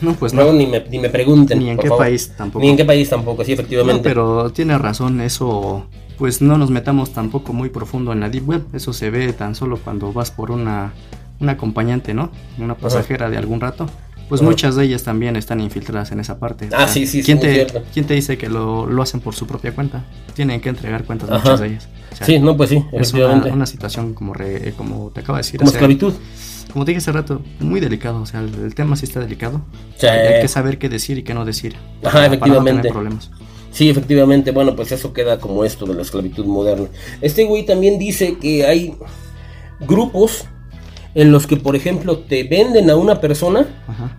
No, 0.00 0.14
pues 0.14 0.32
no. 0.32 0.52
Ni, 0.52 0.66
me, 0.66 0.80
ni 0.88 1.00
me 1.00 1.10
pregunten. 1.10 1.58
Ni 1.58 1.70
en 1.70 1.76
qué 1.76 1.90
país 1.90 2.32
tampoco. 2.36 2.64
Ni 2.64 2.70
en 2.70 2.76
qué 2.76 2.84
país 2.84 3.10
tampoco, 3.10 3.44
sí, 3.44 3.52
efectivamente. 3.52 4.08
pero 4.08 4.50
tiene 4.50 4.78
razón, 4.78 5.20
eso. 5.20 5.86
Pues 6.18 6.40
no 6.40 6.56
nos 6.56 6.70
metamos 6.70 7.10
tampoco 7.10 7.52
muy 7.52 7.68
profundo 7.68 8.12
en 8.12 8.20
la 8.20 8.28
Deep 8.28 8.48
Web. 8.48 8.66
Eso 8.72 8.92
se 8.92 9.10
ve 9.10 9.32
tan 9.32 9.56
solo 9.56 9.76
cuando 9.76 10.12
vas 10.12 10.30
por 10.30 10.52
una, 10.52 10.92
una 11.40 11.52
acompañante, 11.52 12.14
¿no? 12.14 12.30
Una 12.58 12.76
pasajera 12.76 13.28
de 13.28 13.38
algún 13.38 13.60
rato 13.60 13.86
pues 14.28 14.42
muchas 14.42 14.76
de 14.76 14.84
ellas 14.84 15.02
también 15.02 15.36
están 15.36 15.60
infiltradas 15.60 16.12
en 16.12 16.20
esa 16.20 16.38
parte. 16.38 16.68
Ah, 16.72 16.88
sí, 16.88 17.06
sí, 17.06 17.22
¿quién 17.22 17.40
te, 17.40 17.66
¿Quién 17.92 18.06
te 18.06 18.14
dice 18.14 18.38
que 18.38 18.48
lo, 18.48 18.86
lo, 18.86 19.02
hacen 19.02 19.20
por 19.20 19.34
su 19.34 19.46
propia 19.46 19.74
cuenta? 19.74 20.04
Tienen 20.34 20.60
que 20.60 20.68
entregar 20.68 21.04
cuentas 21.04 21.30
muchas 21.30 21.60
de 21.60 21.66
ellas. 21.68 21.88
sí, 22.22 22.38
no, 22.38 22.56
pues 22.56 22.70
sí, 22.70 22.84
es 22.92 23.12
una, 23.12 23.66
situación 23.66 24.14
como, 24.14 24.34
re, 24.34 24.74
como 24.76 25.10
te 25.10 25.20
acabo 25.20 25.36
de 25.36 25.40
decir. 25.40 25.58
Como 25.58 25.70
esclavitud. 25.70 26.14
Como 26.72 26.86
te 26.86 26.92
dije 26.92 26.98
hace 26.98 27.12
rato, 27.12 27.42
muy 27.60 27.80
delicado. 27.80 28.22
O 28.22 28.26
sea, 28.26 28.40
el, 28.40 28.74
tema 28.74 28.96
sí 28.96 29.04
está 29.04 29.20
delicado. 29.20 29.60
Hay 30.00 30.40
que 30.40 30.48
saber 30.48 30.78
qué 30.78 30.88
decir 30.88 31.18
y 31.18 31.22
qué 31.22 31.34
no 31.34 31.44
decir. 31.44 31.76
Ajá, 32.02 32.26
efectivamente. 32.26 32.88
problemas. 32.88 33.30
Sí, 33.70 33.90
efectivamente. 33.90 34.52
Bueno, 34.52 34.74
pues 34.74 34.92
eso 34.92 35.12
queda 35.12 35.38
como 35.38 35.64
esto 35.64 35.84
de 35.86 35.94
la 35.94 36.02
esclavitud 36.02 36.46
moderna. 36.46 36.88
Este 37.20 37.44
güey 37.44 37.66
también 37.66 37.98
dice 37.98 38.38
que 38.38 38.66
hay 38.66 38.94
grupos 39.80 40.46
en 41.14 41.32
los 41.32 41.46
que, 41.46 41.56
por 41.56 41.76
ejemplo, 41.76 42.18
te 42.18 42.44
venden 42.44 42.90
a 42.90 42.96
una 42.96 43.20
persona 43.20 43.66
Ajá 43.86 44.18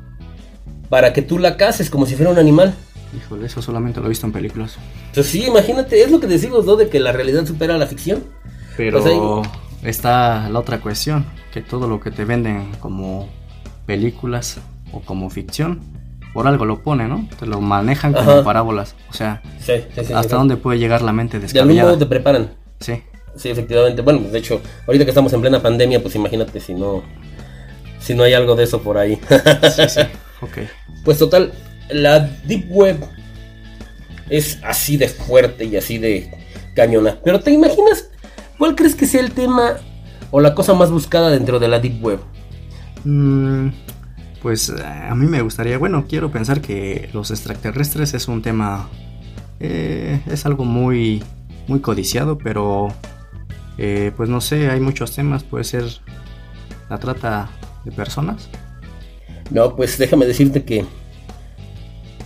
para 0.93 1.11
que 1.11 1.23
tú 1.23 1.39
la 1.39 1.57
cases 1.57 1.89
como 1.89 2.05
si 2.05 2.13
fuera 2.13 2.29
un 2.29 2.37
animal. 2.37 2.75
Híjole, 3.17 3.47
eso 3.47 3.63
solamente 3.63 3.99
lo 3.99 4.05
he 4.05 4.09
visto 4.09 4.27
en 4.27 4.31
películas. 4.31 4.77
Pues 5.11 5.25
sí, 5.25 5.43
imagínate, 5.43 5.99
es 6.03 6.11
lo 6.11 6.19
que 6.19 6.27
decimos, 6.27 6.65
¿no? 6.65 6.75
De 6.75 6.87
que 6.87 6.99
la 6.99 7.11
realidad 7.11 7.47
supera 7.47 7.79
la 7.79 7.87
ficción. 7.87 8.23
Pero 8.77 9.01
pues 9.01 9.49
está 9.81 10.47
la 10.49 10.59
otra 10.59 10.81
cuestión, 10.81 11.25
que 11.51 11.61
todo 11.61 11.87
lo 11.87 11.99
que 11.99 12.11
te 12.11 12.25
venden 12.25 12.69
como 12.79 13.27
películas 13.87 14.59
o 14.91 14.99
como 15.01 15.31
ficción, 15.31 15.79
por 16.31 16.45
algo 16.45 16.63
lo 16.65 16.83
ponen, 16.83 17.09
¿no? 17.09 17.27
Te 17.39 17.47
lo 17.47 17.59
manejan 17.59 18.13
como 18.13 18.43
parábolas. 18.43 18.93
O 19.09 19.13
sea, 19.13 19.41
¿hasta 20.13 20.35
dónde 20.35 20.57
puede 20.57 20.77
llegar 20.77 21.01
la 21.01 21.11
mente 21.11 21.39
descabellada? 21.39 21.73
De 21.73 21.79
algún 21.79 21.91
modo 21.93 21.97
te 21.97 22.05
preparan. 22.05 22.51
Sí. 22.79 23.01
Sí, 23.35 23.49
efectivamente. 23.49 24.01
Bueno, 24.01 24.19
de 24.19 24.37
hecho, 24.37 24.61
ahorita 24.87 25.05
que 25.05 25.11
estamos 25.11 25.33
en 25.33 25.41
plena 25.41 25.61
pandemia, 25.61 26.01
pues 26.01 26.15
imagínate 26.15 26.59
si 26.59 26.73
no, 26.73 27.03
si 27.99 28.13
no 28.13 28.23
hay 28.23 28.33
algo 28.33 28.55
de 28.55 28.63
eso 28.63 28.81
por 28.81 28.97
ahí. 28.97 29.19
sí, 29.75 29.83
sí. 29.87 30.01
Ok. 30.41 30.57
Pues 31.05 31.17
total, 31.17 31.53
la 31.89 32.19
Deep 32.19 32.65
Web 32.69 32.97
es 34.29 34.59
así 34.61 34.97
de 34.97 35.07
fuerte 35.07 35.63
y 35.63 35.77
así 35.77 35.97
de 35.97 36.29
cañona. 36.75 37.17
Pero 37.23 37.39
¿te 37.39 37.51
imaginas 37.51 38.09
cuál 38.57 38.75
crees 38.75 38.95
que 38.95 39.07
sea 39.07 39.21
el 39.21 39.31
tema 39.31 39.77
o 40.31 40.41
la 40.41 40.53
cosa 40.53 40.73
más 40.73 40.91
buscada 40.91 41.29
dentro 41.29 41.59
de 41.59 41.67
la 41.67 41.79
Deep 41.79 42.03
Web? 42.03 42.19
Mm, 43.05 43.69
pues 44.41 44.69
eh, 44.69 44.83
a 44.83 45.15
mí 45.15 45.25
me 45.25 45.41
gustaría, 45.41 45.77
bueno, 45.77 46.05
quiero 46.07 46.31
pensar 46.31 46.61
que 46.61 47.09
los 47.13 47.31
extraterrestres 47.31 48.13
es 48.13 48.27
un 48.27 48.41
tema, 48.41 48.89
eh, 49.59 50.21
es 50.27 50.45
algo 50.45 50.65
muy, 50.65 51.23
muy 51.67 51.79
codiciado, 51.79 52.37
pero 52.37 52.89
eh, 53.77 54.11
pues 54.15 54.29
no 54.29 54.41
sé, 54.41 54.69
hay 54.69 54.79
muchos 54.79 55.13
temas, 55.13 55.43
puede 55.43 55.63
ser 55.63 55.85
la 56.89 56.99
trata 56.99 57.49
de 57.85 57.91
personas. 57.91 58.49
No, 59.49 59.75
pues 59.75 59.97
déjame 59.97 60.25
decirte 60.25 60.63
que, 60.63 60.85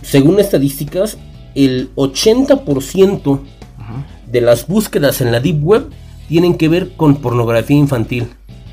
según 0.02 0.40
estadísticas, 0.40 1.18
el 1.54 1.94
80% 1.96 3.40
de 4.26 4.40
las 4.40 4.66
búsquedas 4.66 5.20
en 5.20 5.32
la 5.32 5.40
Deep 5.40 5.64
Web 5.64 5.90
tienen 6.28 6.56
que 6.56 6.68
ver 6.68 6.92
con 6.96 7.16
pornografía 7.16 7.76
infantil. 7.76 8.28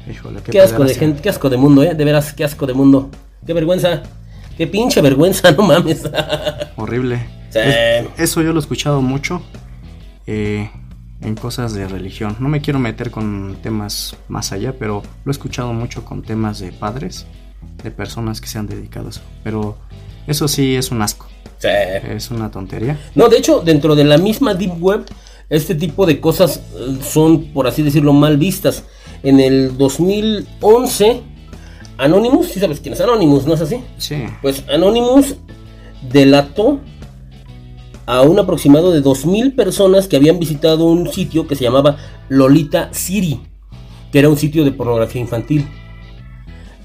Híjole, 0.09 0.41
qué, 0.43 0.61
asco 0.61 0.83
de 0.83 0.93
gente, 0.93 1.21
qué 1.21 1.29
asco 1.29 1.49
de 1.49 1.57
mundo, 1.57 1.81
¿eh? 1.83 1.95
De 1.95 2.05
veras, 2.05 2.33
qué 2.33 2.43
asco 2.43 2.67
de 2.67 2.73
mundo. 2.73 3.09
Qué 3.45 3.53
vergüenza. 3.53 4.03
Qué 4.57 4.67
pinche 4.67 5.01
vergüenza, 5.01 5.51
no 5.57 5.63
mames. 5.63 6.03
Horrible. 6.75 7.25
eso 8.17 8.41
yo 8.41 8.51
lo 8.51 8.59
he 8.59 8.61
escuchado 8.61 9.01
mucho 9.01 9.41
eh, 10.27 10.69
en 11.21 11.35
cosas 11.35 11.73
de 11.73 11.87
religión. 11.87 12.35
No 12.39 12.49
me 12.49 12.61
quiero 12.61 12.79
meter 12.79 13.11
con 13.11 13.57
temas 13.61 14.15
más 14.27 14.51
allá, 14.51 14.73
pero 14.77 15.03
lo 15.23 15.31
he 15.31 15.33
escuchado 15.33 15.73
mucho 15.73 16.05
con 16.05 16.21
temas 16.21 16.59
de 16.59 16.71
padres 16.71 17.25
de 17.83 17.91
personas 17.91 18.41
que 18.41 18.47
se 18.47 18.57
han 18.57 18.67
dedicado 18.67 19.07
a 19.07 19.09
eso. 19.09 19.21
Pero 19.43 19.77
eso 20.27 20.47
sí 20.47 20.75
es 20.75 20.91
un 20.91 21.01
asco. 21.01 21.27
Es 21.61 22.29
una 22.29 22.51
tontería. 22.51 22.99
No, 23.15 23.27
de 23.27 23.37
hecho, 23.37 23.61
dentro 23.61 23.95
de 23.95 24.03
la 24.03 24.17
misma 24.17 24.53
Deep 24.53 24.81
Web, 24.81 25.05
este 25.49 25.73
tipo 25.73 26.05
de 26.05 26.19
cosas 26.19 26.61
eh, 26.77 26.97
son, 27.01 27.45
por 27.53 27.67
así 27.67 27.81
decirlo, 27.81 28.13
mal 28.13 28.37
vistas. 28.37 28.83
En 29.23 29.39
el 29.39 29.75
2011, 29.77 31.21
Anonymous, 31.97 32.47
¿sí 32.49 32.59
sabes 32.59 32.79
quién 32.79 32.93
es 32.93 33.01
Anonymous, 33.01 33.47
no 33.47 33.55
es 33.55 33.61
así? 33.61 33.83
Sí. 33.97 34.23
Pues 34.41 34.63
Anonymous 34.71 35.35
delató 36.11 36.79
a 38.05 38.21
un 38.21 38.39
aproximado 38.39 38.91
de 38.91 39.03
2.000 39.03 39.55
personas 39.55 40.07
que 40.07 40.15
habían 40.15 40.39
visitado 40.39 40.85
un 40.85 41.11
sitio 41.11 41.47
que 41.47 41.55
se 41.55 41.63
llamaba 41.63 41.97
Lolita 42.29 42.89
City, 42.93 43.41
que 44.11 44.19
era 44.19 44.29
un 44.29 44.37
sitio 44.37 44.63
de 44.63 44.71
pornografía 44.71 45.21
infantil. 45.21 45.67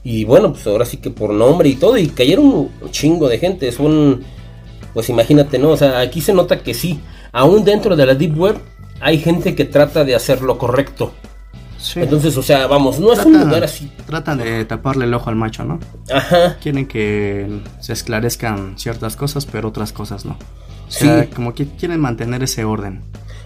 Y 0.02 0.24
bueno, 0.24 0.52
pues 0.52 0.66
ahora 0.66 0.86
sí 0.86 0.96
que 0.96 1.10
por 1.10 1.32
nombre 1.32 1.68
y 1.68 1.74
todo, 1.74 1.98
y 1.98 2.08
cayeron 2.08 2.46
un 2.46 2.90
chingo 2.90 3.28
de 3.28 3.38
gente. 3.38 3.70
Son, 3.70 4.22
pues 4.94 5.10
imagínate, 5.10 5.58
¿no? 5.58 5.70
O 5.70 5.76
sea, 5.76 6.00
aquí 6.00 6.20
se 6.20 6.32
nota 6.32 6.62
que 6.62 6.72
sí, 6.72 7.00
aún 7.32 7.64
dentro 7.64 7.96
de 7.96 8.06
la 8.06 8.14
Deep 8.14 8.38
Web 8.38 8.58
hay 9.00 9.18
gente 9.18 9.54
que 9.54 9.64
trata 9.64 10.04
de 10.04 10.14
hacer 10.14 10.42
lo 10.42 10.58
correcto. 10.58 11.12
Sí. 11.78 12.00
Entonces, 12.00 12.36
o 12.36 12.42
sea, 12.42 12.66
vamos, 12.66 12.98
no 12.98 13.12
es 13.12 13.24
un 13.24 13.40
lugar 13.40 13.64
así. 13.64 13.90
Tratan 14.06 14.38
de 14.38 14.66
taparle 14.66 15.06
el 15.06 15.14
ojo 15.14 15.30
al 15.30 15.36
macho, 15.36 15.64
¿no? 15.64 15.80
Ajá. 16.12 16.58
Quieren 16.60 16.86
que 16.86 17.60
se 17.80 17.94
esclarezcan 17.94 18.78
ciertas 18.78 19.16
cosas, 19.16 19.46
pero 19.46 19.68
otras 19.68 19.92
cosas 19.92 20.26
no. 20.26 20.36
O 20.90 20.92
sea, 20.92 21.30
como 21.30 21.54
que 21.54 21.66
quieren 21.66 22.00
mantener 22.00 22.42
ese 22.42 22.64
orden. 22.64 23.00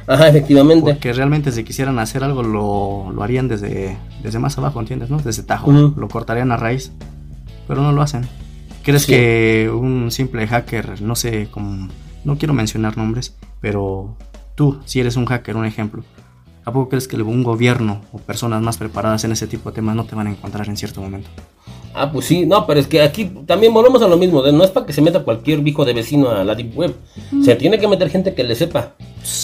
Ajá, 0.07 0.29
efectivamente. 0.29 0.93
Porque 0.93 1.13
realmente 1.13 1.53
si 1.53 1.63
quisieran 1.63 1.99
hacer 1.99 2.25
algo 2.25 2.43
lo, 2.43 3.13
lo 3.13 3.23
harían 3.23 3.49
desde, 3.49 3.97
desde 4.23 4.39
más 4.39 4.59
abajo, 4.59 4.81
¿entiendes? 4.81 5.11
¿no? 5.11 5.19
Desde 5.19 5.43
Tajo. 5.43 5.71
Lo 5.73 6.09
cortarían 6.09 6.53
a 6.53 6.57
raíz. 6.57 6.91
Pero 7.69 7.83
no 7.83 7.93
lo 7.93 8.03
hacen. 8.03 8.27
¿Crees 8.83 9.07
que 9.07 9.71
un 9.73 10.11
simple 10.11 10.47
hacker, 10.47 11.01
no 11.01 11.17
sé, 11.17 11.49
como, 11.51 11.89
no 12.25 12.37
quiero 12.37 12.53
mencionar 12.53 12.99
nombres, 12.99 13.35
pero 13.63 14.15
tú, 14.55 14.79
si 14.85 15.01
eres 15.01 15.17
un 15.17 15.25
hacker, 15.25 15.57
un 15.57 15.65
ejemplo, 15.65 16.05
¿a 16.67 16.73
poco 16.73 16.91
crees 16.91 17.09
que 17.09 17.17
un 17.17 17.43
gobierno 17.43 18.03
o 18.13 18.19
personas 18.19 18.61
más 18.61 18.77
preparadas 18.77 19.25
en 19.25 19.33
ese 19.33 19.47
tipo 19.47 19.71
de 19.71 19.77
temas 19.77 19.97
no 19.97 20.05
te 20.05 20.15
van 20.15 20.27
a 20.27 20.31
encontrar 20.31 20.69
en 20.69 20.77
cierto 20.77 21.01
momento? 21.01 21.31
Ah, 21.97 22.11
pues 22.13 22.27
sí, 22.27 22.45
no, 22.45 22.67
pero 22.67 22.81
es 22.81 22.87
que 22.89 23.01
aquí 23.03 23.31
también 23.47 23.73
volvemos 23.73 24.03
a 24.03 24.09
lo 24.09 24.17
mismo, 24.17 24.43
de- 24.43 24.53
no 24.53 24.65
es 24.65 24.71
para 24.71 24.85
que 24.85 24.93
se 24.93 25.01
meta 25.01 25.21
cualquier 25.23 25.67
hijo 25.67 25.85
de 25.85 25.93
vecino 25.93 26.29
a 26.31 26.43
la 26.43 26.55
Deep 26.57 26.77
Web, 26.77 26.95
se 27.45 27.55
tiene 27.55 27.79
que 27.79 27.87
meter 27.87 28.11
gente 28.11 28.35
que 28.35 28.43
le 28.43 28.55
sepa, 28.57 28.95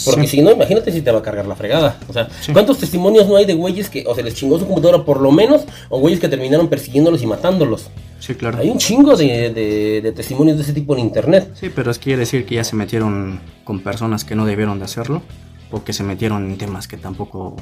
porque 0.04 0.26
si 0.26 0.42
no, 0.42 0.50
imagínate 0.50 0.90
si 0.90 1.00
te 1.02 1.12
va 1.12 1.20
a 1.20 1.22
cargar 1.22 1.46
la 1.46 1.54
fregada, 1.54 1.98
o 2.08 2.12
sea, 2.12 2.28
Sí. 2.40 2.52
¿cuántos 2.52 2.78
testimonios 2.78 3.28
no 3.28 3.36
hay 3.36 3.44
de 3.46 3.54
güeyes 3.54 3.88
que 3.88 4.04
o 4.06 4.14
se 4.16 4.22
les 4.24 4.34
chingó 4.34 4.58
su 4.58 4.66
computadora 4.66 5.04
por 5.04 5.20
lo 5.20 5.30
menos, 5.30 5.62
o 5.88 6.00
güeyes 6.00 6.18
que 6.20 6.28
terminaron 6.28 6.68
persiguiéndolos 6.68 7.22
y 7.22 7.26
matándolos? 7.26 7.88
Sí, 8.18 8.34
claro. 8.34 8.58
Hay 8.58 8.68
un 8.68 8.78
chingo 8.78 9.16
de, 9.16 9.50
de- 9.50 10.00
de 10.02 10.12
testimonios 10.12 10.56
de 10.56 10.64
ese 10.64 10.72
tipo 10.72 10.94
en 10.94 11.00
internet. 11.00 11.52
Sí, 11.54 11.70
pero 11.74 11.90
es 11.90 11.98
que 11.98 12.04
quiere 12.04 12.18
decir 12.20 12.44
que 12.44 12.56
ya 12.56 12.64
se 12.64 12.74
metieron 12.76 13.40
con 13.64 13.80
personas 13.80 14.24
que 14.24 14.34
no 14.34 14.44
debieron 14.44 14.78
de 14.80 14.84
hacerlo 14.86 15.22
o 15.70 15.84
que 15.84 15.92
se 15.92 16.02
metieron 16.02 16.50
en 16.50 16.58
temas 16.58 16.88
que 16.88 16.96
tampoco 16.96 17.56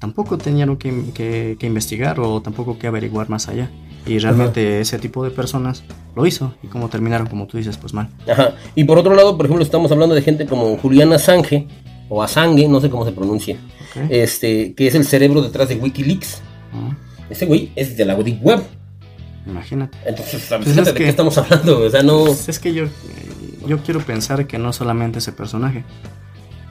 tampoco 0.00 0.36
tenían 0.38 0.76
que, 0.76 1.12
que- 1.14 1.56
que 1.60 1.66
investigar 1.66 2.18
o 2.18 2.42
tampoco 2.42 2.76
que 2.78 2.88
averiguar 2.88 3.28
más 3.30 3.46
allá. 3.48 3.70
Y 4.06 4.18
realmente 4.18 4.80
ese 4.80 4.98
tipo 4.98 5.22
de 5.22 5.30
personas 5.30 5.84
lo 6.16 6.26
hizo 6.26 6.54
y 6.62 6.66
como 6.68 6.88
terminaron, 6.88 7.26
como 7.28 7.46
tú 7.46 7.58
dices, 7.58 7.76
pues 7.76 7.92
mal. 7.94 8.08
Ajá. 8.28 8.54
Y 8.74 8.84
por 8.84 8.98
otro 8.98 9.14
lado, 9.14 9.36
por 9.36 9.46
ejemplo, 9.46 9.62
estamos 9.64 9.92
hablando 9.92 10.14
de 10.14 10.22
gente 10.22 10.46
como 10.46 10.76
Julián 10.78 11.12
Assange, 11.12 11.68
o 12.08 12.22
Assange, 12.22 12.66
no 12.66 12.80
sé 12.80 12.88
cómo 12.90 13.04
se 13.04 13.12
pronuncia, 13.12 13.56
este, 14.08 14.72
que 14.74 14.86
es 14.88 14.94
el 14.94 15.04
cerebro 15.04 15.42
detrás 15.42 15.68
de 15.68 15.76
Wikileaks. 15.76 16.40
Ah, 16.72 16.96
Ese 17.28 17.46
güey 17.46 17.70
es 17.76 17.96
de 17.96 18.04
la 18.06 18.16
Deep 18.16 18.42
Web. 18.42 18.62
Imagínate. 19.46 19.96
Entonces, 20.06 20.42
¿sabes 20.42 20.66
Pues 20.66 20.76
es 20.78 20.84
de 20.86 20.92
que- 20.94 21.04
qué 21.04 21.08
estamos 21.10 21.36
hablando? 21.38 21.80
O 21.80 21.90
sea, 21.90 22.02
no. 22.02 22.24
Pues 22.24 22.48
es 22.48 22.58
que 22.58 22.72
yo, 22.72 22.84
yo 23.66 23.78
quiero 23.82 24.00
pensar 24.00 24.46
que 24.46 24.58
no 24.58 24.72
solamente 24.72 25.18
ese 25.18 25.32
personaje. 25.32 25.84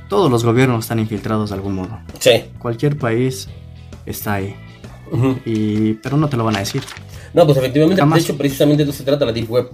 Todos 0.10 0.30
los 0.32 0.44
gobiernos 0.44 0.86
están 0.86 1.00
infiltrados 1.00 1.50
de 1.52 1.56
algún 1.56 1.76
modo. 1.76 2.00
Sí. 2.20 2.32
Cualquier 2.58 2.98
país 2.98 3.48
está 4.06 4.34
ahí. 4.36 4.56
Y, 5.46 5.94
pero 5.94 6.18
no 6.18 6.28
te 6.30 6.36
lo 6.38 6.44
van 6.44 6.56
a 6.56 6.60
decir. 6.60 6.84
No, 7.34 7.46
pues 7.46 7.58
efectivamente, 7.60 8.02
Jamás. 8.02 8.18
de 8.20 8.24
hecho, 8.24 8.38
precisamente 8.38 8.84
de 8.84 8.90
eso 8.90 8.98
se 9.00 9.04
trata 9.04 9.24
la 9.26 9.32
Deep 9.32 9.50
Web. 9.52 9.70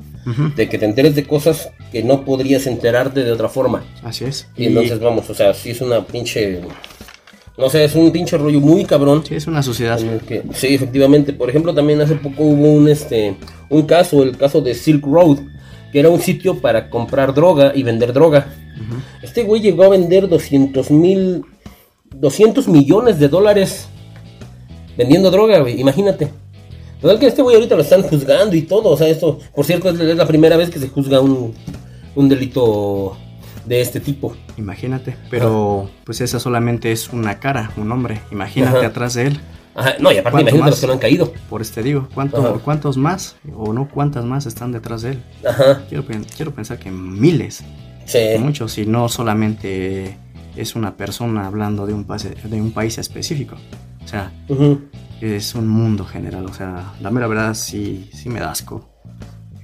De 0.55 0.67
que 0.67 0.77
te 0.77 0.85
enteres 0.85 1.15
de 1.15 1.23
cosas 1.25 1.69
que 1.91 2.03
no 2.03 2.25
podrías 2.25 2.67
enterarte 2.67 3.23
de 3.23 3.31
otra 3.31 3.47
forma. 3.47 3.83
Así 4.03 4.25
es. 4.25 4.47
Y 4.57 4.65
entonces, 4.65 4.99
vamos, 4.99 5.29
o 5.29 5.33
sea, 5.33 5.53
sí 5.53 5.69
es 5.69 5.81
una 5.81 6.01
pinche. 6.05 6.61
No 7.57 7.69
sé, 7.69 7.85
es 7.85 7.95
un 7.95 8.11
pinche 8.11 8.37
rollo 8.37 8.59
muy 8.59 8.83
cabrón. 8.83 9.23
Sí, 9.25 9.35
es 9.35 9.47
una 9.47 9.63
sociedad. 9.63 9.97
que- 10.27 10.43
sí, 10.53 10.75
efectivamente. 10.75 11.31
Por 11.31 11.49
ejemplo, 11.49 11.73
también 11.73 12.01
hace 12.01 12.15
poco 12.15 12.43
hubo 12.43 12.73
un 12.73 12.89
este 12.89 13.37
un 13.69 13.83
caso, 13.83 14.23
el 14.23 14.35
caso 14.37 14.59
de 14.59 14.73
Silk 14.73 15.05
Road, 15.05 15.37
que 15.93 15.99
era 16.01 16.09
un 16.09 16.19
sitio 16.19 16.59
para 16.59 16.89
comprar 16.89 17.33
droga 17.33 17.71
y 17.73 17.83
vender 17.83 18.11
droga. 18.11 18.53
Este 19.21 19.43
güey 19.43 19.61
llegó 19.61 19.83
a 19.83 19.89
vender 19.89 20.27
200 20.27 20.91
mil, 20.91 21.43
200 22.15 22.67
millones 22.67 23.19
de 23.19 23.27
dólares 23.27 23.87
vendiendo 24.97 25.31
droga, 25.31 25.59
güey, 25.59 25.79
imagínate. 25.79 26.31
Total 27.01 27.19
que 27.19 27.27
este 27.27 27.41
güey 27.41 27.55
ahorita 27.55 27.75
lo 27.75 27.81
están 27.81 28.03
juzgando 28.03 28.55
y 28.55 28.61
todo, 28.63 28.89
o 28.89 28.97
sea, 28.97 29.07
esto, 29.07 29.39
por 29.53 29.65
cierto, 29.65 29.89
es 29.89 29.99
es 29.99 30.17
la 30.17 30.25
primera 30.25 30.57
vez 30.57 30.69
que 30.69 30.79
se 30.79 30.87
juzga 30.89 31.19
un, 31.19 31.53
un 32.15 32.29
delito 32.29 33.17
de 33.65 33.81
este 33.81 33.99
tipo. 33.99 34.35
Imagínate. 34.57 35.15
Pero 35.29 35.89
pues 36.03 36.21
esa 36.21 36.39
solamente 36.39 36.91
es 36.91 37.09
una 37.09 37.39
cara, 37.39 37.71
un 37.77 37.91
hombre. 37.91 38.21
Imagínate 38.31 38.77
Ajá. 38.77 38.87
atrás 38.87 39.13
de 39.15 39.27
él. 39.27 39.39
Ajá, 39.75 39.95
no, 39.99 40.09
y 40.11 40.17
aparte 40.17 40.31
¿Cuánto 40.31 40.49
imagínate 40.51 40.61
más? 40.61 40.69
los 40.69 40.79
que 40.79 40.87
no 40.87 40.93
han 40.93 40.99
caído. 40.99 41.33
Por 41.49 41.61
este 41.61 41.83
digo, 41.83 42.07
¿cuánto-. 42.13 42.61
¿cuántos 42.63 42.95
más 42.97 43.35
o 43.55 43.73
no 43.73 43.89
cuántas 43.89 44.23
más 44.23 44.45
están 44.45 44.71
detrás 44.71 45.01
de 45.01 45.11
él? 45.11 45.23
Ajá, 45.45 45.83
quiero 45.89 46.53
pensar 46.55 46.79
que 46.79 46.89
miles, 46.91 47.61
sí. 48.05 48.19
muchos, 48.39 48.77
y 48.77 48.85
no 48.85 49.09
solamente 49.09 50.17
es 50.55 50.75
una 50.75 50.95
persona 50.95 51.47
hablando 51.47 51.85
de 51.85 51.93
un, 51.93 52.05
pase- 52.05 52.35
de 52.35 52.61
un 52.61 52.71
país 52.71 52.97
específico. 52.97 53.55
O 54.03 54.07
sea, 54.07 54.31
es 55.21 55.55
un 55.55 55.67
mundo 55.67 56.05
general. 56.05 56.45
O 56.45 56.53
sea, 56.53 56.93
la 57.01 57.11
mera 57.11 57.27
verdad 57.27 57.53
sí, 57.53 58.09
sí 58.13 58.29
me 58.29 58.39
da 58.39 58.51
asco. 58.51 58.89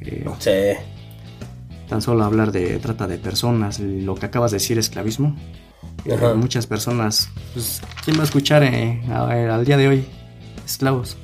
Eh, 0.01 0.25
Sí. 0.39 0.79
tan 1.88 2.01
solo 2.01 2.24
hablar 2.24 2.51
de 2.51 2.79
trata 2.79 3.07
de 3.07 3.17
personas, 3.17 3.79
lo 3.79 4.15
que 4.15 4.25
acabas 4.25 4.51
de 4.51 4.55
decir, 4.55 4.77
esclavismo. 4.79 5.36
Eh, 6.05 6.17
muchas 6.36 6.65
personas, 6.65 7.29
pues, 7.53 7.81
¿quién 8.03 8.17
va 8.17 8.21
a 8.21 8.25
escuchar 8.25 8.63
eh, 8.63 9.01
a- 9.12 9.55
al 9.55 9.63
día 9.65 9.77
de 9.77 9.88
hoy? 9.88 10.05
Esclavos. 10.65 11.17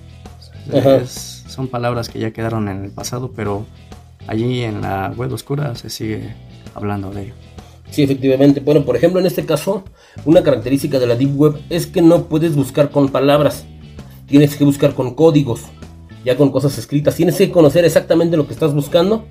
Es- 0.72 1.44
son 1.48 1.68
palabras 1.70 2.10
que 2.10 2.20
ya 2.20 2.32
quedaron 2.32 2.68
en 2.70 2.84
el 2.84 2.92
pasado, 2.92 3.32
pero 3.36 3.66
allí 4.28 4.62
en 4.64 4.82
la 4.82 5.12
web 5.16 5.32
oscura 5.34 5.74
se 5.76 5.90
sigue 5.90 6.36
hablando 6.78 7.12
de 7.12 7.24
ello. 7.24 7.34
Sí, 7.90 8.04
efectivamente. 8.04 8.60
Bueno, 8.60 8.84
por 8.84 8.96
ejemplo, 8.96 9.20
en 9.20 9.26
este 9.26 9.46
caso, 9.46 9.84
una 10.26 10.44
característica 10.44 11.00
de 11.00 11.08
la 11.08 11.16
Deep 11.16 11.36
Web 11.40 11.60
es 11.70 11.88
que 11.88 12.02
no 12.02 12.24
puedes 12.26 12.56
buscar 12.56 12.90
con 12.92 13.10
palabras. 13.10 13.66
Tienes 14.28 14.56
que 14.58 14.64
buscar 14.66 14.94
con 14.94 15.16
códigos, 15.16 15.62
ya 16.26 16.36
con 16.36 16.52
cosas 16.52 16.78
escritas. 16.78 17.16
Tienes 17.16 17.36
que 17.38 17.50
conocer 17.50 17.86
exactamente 17.86 18.36
lo 18.38 18.46
que 18.46 18.54
estás 18.54 18.74
buscando 18.74 19.26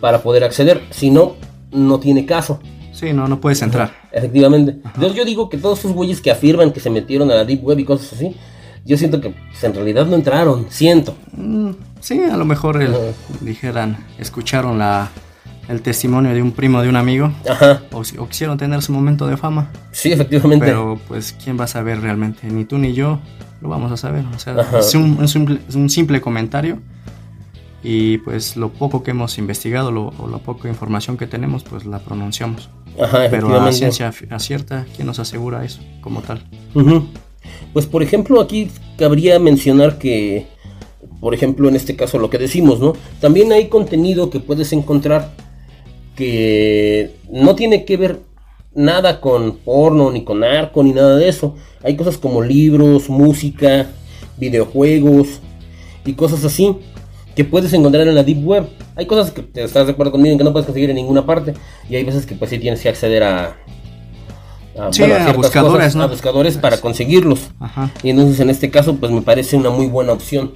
para 0.00 0.22
poder 0.22 0.44
acceder. 0.44 0.80
Si 0.90 1.10
no, 1.10 1.34
no 1.72 1.98
tiene 1.98 2.24
caso. 2.24 2.60
Sí, 2.92 3.12
no, 3.12 3.26
no 3.28 3.40
puedes 3.40 3.60
entrar. 3.62 3.92
Efectivamente. 4.12 4.76
Entonces 4.94 5.14
yo 5.14 5.24
digo 5.24 5.48
que 5.48 5.58
todos 5.58 5.80
esos 5.80 5.92
güeyes 5.92 6.20
que 6.20 6.30
afirman 6.30 6.72
que 6.72 6.80
se 6.80 6.90
metieron 6.90 7.30
a 7.30 7.34
la 7.34 7.44
Deep 7.44 7.64
Web 7.64 7.80
y 7.80 7.84
cosas 7.84 8.12
así, 8.12 8.36
yo 8.84 8.96
siento 8.96 9.20
que 9.20 9.30
pues, 9.30 9.64
en 9.64 9.74
realidad 9.74 10.06
no 10.06 10.14
entraron. 10.14 10.66
Siento. 10.70 11.14
Mm, 11.32 11.70
sí, 12.00 12.20
a 12.20 12.36
lo 12.36 12.44
mejor 12.44 12.80
el- 12.80 12.94
dijeran, 13.40 14.04
escucharon 14.18 14.78
la, 14.78 15.10
el 15.68 15.82
testimonio 15.82 16.32
de 16.34 16.42
un 16.42 16.52
primo 16.52 16.80
de 16.82 16.88
un 16.88 16.96
amigo 16.96 17.30
Ajá. 17.48 17.82
o, 17.92 18.00
o 18.22 18.28
quisieron 18.28 18.56
tener 18.58 18.80
su 18.82 18.92
momento 18.92 19.26
de 19.26 19.36
fama. 19.36 19.70
Sí, 19.92 20.10
efectivamente. 20.12 20.64
Pero 20.64 20.98
pues, 21.08 21.36
¿quién 21.42 21.58
va 21.60 21.64
a 21.64 21.68
saber 21.68 22.00
realmente? 22.00 22.46
Ni 22.48 22.64
tú 22.64 22.78
ni 22.78 22.94
yo 22.94 23.18
lo 23.60 23.68
vamos 23.68 23.92
a 23.92 23.96
saber. 23.96 24.24
O 24.34 24.38
sea, 24.38 24.56
es 24.78 24.94
un, 24.94 25.18
es 25.22 25.34
un- 25.36 25.60
es 25.68 25.74
un 25.74 25.90
simple 25.90 26.20
comentario. 26.20 26.78
Y 27.82 28.18
pues 28.18 28.56
lo 28.56 28.70
poco 28.70 29.02
que 29.04 29.12
hemos 29.12 29.38
investigado 29.38 29.92
lo- 29.92 30.12
o 30.18 30.28
la 30.28 30.38
poca 30.38 30.68
información 30.68 31.16
que 31.16 31.26
tenemos, 31.28 31.62
pues 31.62 31.86
la 31.86 32.00
pronunciamos. 32.00 32.68
Ajá, 33.00 33.10
Pero 33.12 33.20
a 33.20 33.26
efectivamente. 33.26 33.72
ciencia 33.76 34.10
fi- 34.12 34.26
a 34.30 34.38
cierta, 34.40 34.84
¿quién 34.96 35.06
nos 35.06 35.20
asegura 35.20 35.64
eso 35.64 35.80
como 36.00 36.20
tal? 36.22 36.42
Pues 37.72 37.86
por 37.86 38.02
ejemplo 38.02 38.40
aquí 38.40 38.68
cabría 38.98 39.38
mencionar 39.38 39.98
que, 39.98 40.48
por 41.20 41.34
ejemplo 41.34 41.68
en 41.68 41.76
este 41.76 41.94
caso 41.94 42.18
lo 42.18 42.30
que 42.30 42.38
decimos, 42.38 42.80
¿no? 42.80 42.94
También 43.20 43.52
hay 43.52 43.68
contenido 43.68 44.28
que 44.30 44.40
puedes 44.40 44.72
encontrar 44.72 45.30
que 46.18 47.14
no 47.30 47.54
tiene 47.54 47.84
que 47.84 47.96
ver 47.96 48.18
nada 48.74 49.20
con 49.20 49.58
porno, 49.58 50.10
ni 50.10 50.24
con 50.24 50.42
arco, 50.42 50.82
ni 50.82 50.90
nada 50.90 51.16
de 51.16 51.28
eso. 51.28 51.54
Hay 51.84 51.94
cosas 51.94 52.18
como 52.18 52.42
libros, 52.42 53.08
música, 53.08 53.86
videojuegos 54.36 55.38
y 56.04 56.14
cosas 56.14 56.44
así 56.44 56.74
que 57.36 57.44
puedes 57.44 57.72
encontrar 57.72 58.08
en 58.08 58.16
la 58.16 58.24
Deep 58.24 58.44
Web. 58.44 58.66
Hay 58.96 59.06
cosas 59.06 59.30
que 59.30 59.42
te 59.42 59.62
estás 59.62 59.86
de 59.86 59.92
acuerdo 59.92 60.10
conmigo 60.10 60.32
en 60.32 60.38
que 60.38 60.44
no 60.44 60.50
puedes 60.50 60.66
conseguir 60.66 60.90
en 60.90 60.96
ninguna 60.96 61.24
parte 61.24 61.54
y 61.88 61.94
hay 61.94 62.02
veces 62.02 62.26
que 62.26 62.34
pues 62.34 62.50
sí 62.50 62.58
tienes 62.58 62.80
que 62.82 62.88
acceder 62.88 63.22
a... 63.22 63.56
a, 64.76 64.92
Sí, 64.92 65.04
a 65.04 65.32
buscadores, 65.32 65.76
cosas, 65.76 65.94
¿no? 65.94 66.02
a 66.02 66.06
buscadores 66.08 66.58
para 66.58 66.80
conseguirlos. 66.80 67.50
Ajá. 67.60 67.92
Y 68.02 68.10
entonces 68.10 68.40
en 68.40 68.50
este 68.50 68.70
caso 68.70 68.96
pues 68.96 69.12
me 69.12 69.22
parece 69.22 69.54
una 69.56 69.70
muy 69.70 69.86
buena 69.86 70.14
opción. 70.14 70.52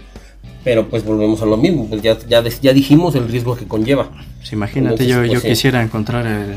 Pero 0.64 0.88
pues 0.88 1.04
volvemos 1.04 1.42
a 1.42 1.46
lo 1.46 1.56
mismo, 1.56 1.86
pues 1.88 2.02
ya, 2.02 2.16
ya, 2.28 2.42
ya 2.42 2.72
dijimos 2.72 3.14
el 3.16 3.28
riesgo 3.28 3.56
que 3.56 3.66
conlleva. 3.66 4.10
Pues 4.38 4.52
imagínate, 4.52 5.02
Entonces, 5.02 5.08
yo, 5.08 5.18
pues, 5.20 5.32
yo 5.32 5.40
sí. 5.40 5.48
quisiera 5.48 5.82
encontrar 5.82 6.26
el- 6.26 6.54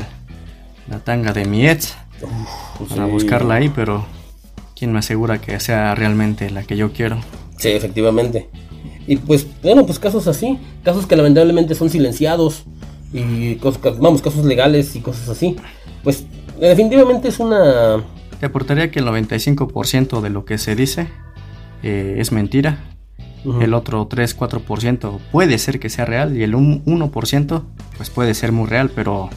la 0.88 1.00
tanga 1.00 1.32
de 1.32 1.44
mi 1.44 1.66
ex 1.68 1.96
Pues, 2.78 2.90
para 2.90 3.06
sí. 3.06 3.10
buscarla 3.12 3.54
ahí, 3.54 3.68
pero 3.68 4.06
¿quién 4.78 4.92
me 4.92 5.00
asegura 5.00 5.40
que 5.40 5.58
sea 5.58 5.94
realmente 5.96 6.50
la 6.50 6.62
que 6.62 6.76
yo 6.76 6.92
quiero? 6.92 7.18
Sí, 7.58 7.68
efectivamente. 7.70 8.48
Y 9.08 9.16
pues, 9.16 9.46
bueno, 9.62 9.84
pues 9.86 9.98
casos 9.98 10.26
así, 10.28 10.58
casos 10.84 11.06
que 11.06 11.16
lamentablemente 11.16 11.74
son 11.74 11.90
silenciados 11.90 12.64
y 13.12 13.56
cosas, 13.56 13.98
vamos, 13.98 14.22
casos 14.22 14.44
legales 14.44 14.94
y 14.94 15.00
cosas 15.00 15.28
así. 15.28 15.56
Pues 16.04 16.24
definitivamente 16.60 17.28
es 17.28 17.38
una... 17.40 18.04
Te 18.38 18.46
aportaría 18.46 18.90
que 18.90 18.98
el 19.00 19.06
95% 19.06 20.20
de 20.20 20.30
lo 20.30 20.44
que 20.44 20.58
se 20.58 20.76
dice 20.76 21.08
eh, 21.82 22.16
es 22.18 22.30
mentira. 22.32 22.78
El 23.60 23.74
otro 23.74 24.08
3-4% 24.08 25.18
puede 25.30 25.58
ser 25.58 25.78
que 25.78 25.88
sea 25.88 26.04
real 26.04 26.36
y 26.36 26.42
el 26.42 26.54
un- 26.54 26.82
1% 26.84 27.62
pues 27.96 28.10
puede 28.10 28.34
ser 28.34 28.50
muy 28.52 28.66
real, 28.66 28.90
pero 28.94 29.30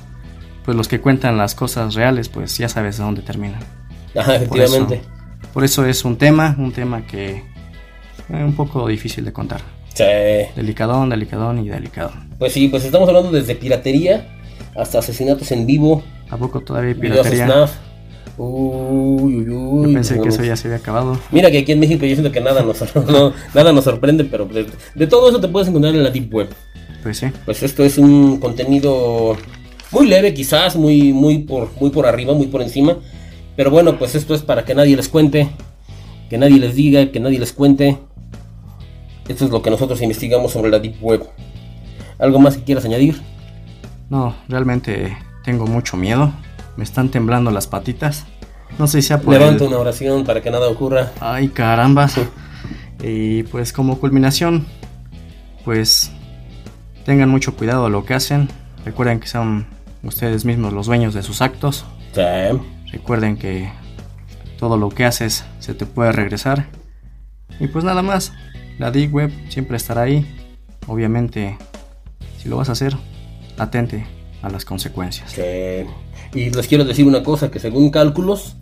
pues 0.66 0.76
los 0.76 0.88
que 0.88 1.00
cuentan 1.00 1.38
las 1.38 1.54
cosas 1.56 1.94
reales 1.96 2.28
pues 2.30 2.58
ya 2.58 2.70
sabes 2.70 3.00
a 3.00 3.04
dónde 3.04 3.22
terminan. 3.22 3.60
Por 4.14 4.24
eso, 4.24 4.32
efectivamente. 4.34 5.02
por 5.54 5.64
eso 5.64 5.86
es 5.86 6.04
un 6.06 6.18
tema, 6.18 6.56
un 6.58 6.72
tema 6.72 7.06
que 7.06 7.44
es 8.30 8.44
un 8.44 8.54
poco 8.56 8.88
difícil 8.88 9.24
de 9.26 9.32
contar. 9.34 9.62
Sí. 9.94 10.04
Delicadón, 10.56 11.10
delicadón 11.10 11.60
y 11.60 11.70
delicadón. 11.70 12.30
Pues 12.40 12.54
sí, 12.54 12.68
pues 12.68 12.86
estamos 12.86 13.08
hablando 13.10 13.32
desde 13.32 13.56
piratería 13.56 14.28
hasta 14.76 15.00
asesinatos 15.00 15.52
en 15.52 15.66
vivo, 15.66 16.04
¿A 16.30 16.38
poco 16.38 16.62
todavía 16.62 16.90
hay 16.94 16.96
piratería? 16.96 17.48
Uy, 18.42 19.36
uy, 19.36 19.50
uy. 19.50 19.88
Yo 19.88 19.94
pensé 19.94 20.22
que 20.22 20.30
eso 20.30 20.42
ya 20.46 20.56
se 20.56 20.70
había 20.70 20.78
acabado. 20.78 21.20
Mira 21.30 21.52
que 21.52 21.58
aquí 21.58 21.74
en 21.74 21.80
México 21.82 22.06
yo 22.06 22.16
siento 22.16 22.32
que 22.32 22.40
nada 22.40 22.64
nos, 22.64 22.96
no, 22.96 23.34
nada 23.54 23.74
nos 23.74 23.84
sorprende, 23.84 24.24
pero 24.24 24.46
de, 24.46 24.66
de 24.96 25.08
todo 25.08 25.28
eso 25.28 25.42
te 25.42 25.50
puedes 25.50 25.68
encontrar 25.68 25.94
en 25.94 26.04
la 26.04 26.10
Deep 26.10 26.34
Web. 26.34 26.48
Pues 27.04 27.18
sí. 27.18 27.28
Pues 27.44 27.62
esto 27.64 27.84
es 27.84 27.98
un 27.98 28.40
contenido 28.40 29.36
muy 29.92 30.08
leve 30.08 30.34
quizás, 30.34 30.78
muy, 30.78 31.12
muy, 31.12 31.40
por, 31.40 31.70
muy 31.82 31.90
por 31.90 32.06
arriba, 32.06 32.34
muy 32.34 32.48
por 32.48 32.62
encima. 32.62 32.98
Pero 33.58 33.72
bueno, 33.72 34.00
pues 34.00 34.16
esto 34.16 34.34
es 34.34 34.42
para 34.42 34.64
que 34.64 34.74
nadie 34.74 34.96
les 34.96 35.10
cuente, 35.10 35.50
que 36.30 36.38
nadie 36.38 36.60
les 36.60 36.76
diga, 36.76 37.12
que 37.12 37.20
nadie 37.20 37.40
les 37.40 37.52
cuente. 37.52 37.98
Esto 39.28 39.44
es 39.44 39.52
lo 39.52 39.62
que 39.62 39.70
nosotros 39.70 40.02
investigamos 40.02 40.54
sobre 40.54 40.72
la 40.72 40.80
Deep 40.80 40.96
Web. 41.02 41.24
¿Algo 42.20 42.40
más 42.40 42.56
que 42.56 42.64
quieras 42.64 42.86
añadir? 42.86 43.22
No, 44.10 44.34
realmente 44.48 45.18
tengo 45.44 45.68
mucho 45.68 45.98
miedo. 45.98 46.32
Me 46.80 46.86
están 46.86 47.10
temblando 47.10 47.52
las 47.52 47.68
patitas. 47.68 48.24
No 48.78 48.88
sé 48.88 49.02
si 49.02 49.10
sea 49.10 49.20
por 49.20 49.34
Levanta 49.34 49.66
el- 49.66 49.70
una 49.70 49.80
oración 49.80 50.24
para 50.24 50.42
que 50.42 50.50
nada 50.50 50.70
ocurra. 50.70 51.12
Ay, 51.20 51.50
carambas. 51.50 52.16
Y 53.04 53.44
pues 53.44 53.74
como 53.74 54.00
culminación, 54.00 54.66
pues 55.66 56.10
tengan 57.06 57.28
mucho 57.28 57.58
cuidado 57.58 57.86
a 57.88 57.90
lo 57.90 58.06
que 58.06 58.14
hacen. 58.14 58.48
Recuerden 58.86 59.20
que 59.20 59.28
son 59.28 59.66
ustedes 60.04 60.46
mismos 60.46 60.72
los 60.72 60.86
dueños 60.86 61.14
de 61.14 61.22
sus 61.22 61.42
actos. 61.42 61.84
Sí. 62.14 62.22
Recuerden 62.94 63.36
que 63.36 63.70
todo 64.58 64.78
lo 64.78 64.88
que 64.88 65.04
haces 65.04 65.44
se 65.60 65.74
te 65.74 65.86
puede 65.86 66.14
regresar. 66.14 66.68
Y 67.60 67.68
pues 67.68 67.84
nada 67.84 68.02
más, 68.02 68.32
la 68.78 68.90
Deep 68.90 69.14
Web 69.14 69.34
siempre 69.50 69.76
estará 69.76 70.04
ahí. 70.04 70.26
Obviamente, 70.88 71.58
si 72.42 72.48
lo 72.48 72.56
vas 72.56 72.70
a 72.70 72.72
hacer, 72.72 72.96
atente 73.58 74.06
a 74.42 74.50
las 74.50 74.64
consecuencias. 74.64 75.32
Sí. 75.34 75.42
Y 76.34 76.50
les 76.50 76.68
quiero 76.68 76.86
decir 76.86 77.06
una 77.06 77.24
cosa, 77.24 77.50
que 77.50 77.60
según 77.60 77.90
cálculos, 77.90 78.56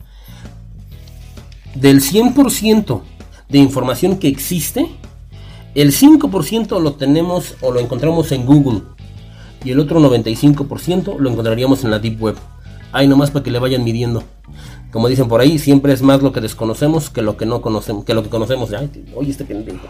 del 1.75 2.01
100% 2.01 3.01
de 3.49 3.58
información 3.58 4.17
que 4.17 4.27
existe, 4.27 4.88
el 5.75 5.91
5% 5.91 6.82
lo 6.82 6.93
tenemos 6.93 7.56
o 7.62 7.71
lo 7.71 7.80
encontramos 7.80 8.32
en 8.32 8.45
Google 8.45 8.82
y 9.63 9.71
el 9.71 9.80
otro 9.80 9.99
95% 9.99 11.17
lo 11.19 11.30
encontraríamos 11.30 11.84
en 11.84 11.91
la 11.91 11.99
Deep 11.99 12.21
Web. 12.21 12.36
Ahí 12.91 13.08
nomás 13.08 13.32
para 13.32 13.43
que 13.43 13.51
le 13.51 13.60
vayan 13.60 13.84
midiendo. 13.84 14.23
Como 14.91 15.10
dicen 15.10 15.27
por 15.27 15.41
ahí, 15.41 15.60
siempre 15.60 15.93
es 15.93 16.01
más 16.01 16.23
lo 16.23 16.32
que 16.32 16.41
desconocemos 16.41 17.10
que 17.10 17.21
lo 17.21 17.38
que 17.38 17.45
no 17.45 17.62
conocemos, 17.62 18.06
que 18.06 18.13
lo 18.13 18.23
que 18.23 18.30
conocemos. 18.30 18.71
Ay, 18.73 18.89
oye, 19.13 19.32
este 19.32 19.45
pendejo. 19.45 19.88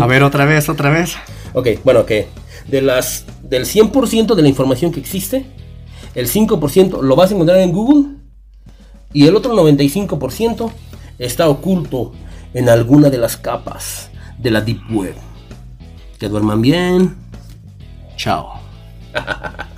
A 0.00 0.06
ver, 0.06 0.22
otra 0.22 0.44
vez, 0.44 0.68
otra 0.68 0.90
vez. 0.90 1.16
Ok, 1.54 1.68
bueno, 1.82 2.04
que 2.04 2.28
de 2.68 2.82
las 2.82 3.24
del 3.42 3.64
100% 3.64 4.34
de 4.34 4.42
la 4.42 4.48
información 4.48 4.92
que 4.92 5.00
existe, 5.00 5.46
el 6.18 6.26
5% 6.28 7.00
lo 7.00 7.14
vas 7.14 7.30
a 7.30 7.34
encontrar 7.34 7.60
en 7.60 7.72
Google 7.72 8.16
y 9.12 9.28
el 9.28 9.36
otro 9.36 9.54
95% 9.54 10.68
está 11.16 11.48
oculto 11.48 12.12
en 12.54 12.68
alguna 12.68 13.08
de 13.08 13.18
las 13.18 13.36
capas 13.36 14.10
de 14.36 14.50
la 14.50 14.60
Deep 14.60 14.80
Web. 14.90 15.14
Que 16.18 16.28
duerman 16.28 16.60
bien. 16.60 17.16
Chao. 18.16 18.54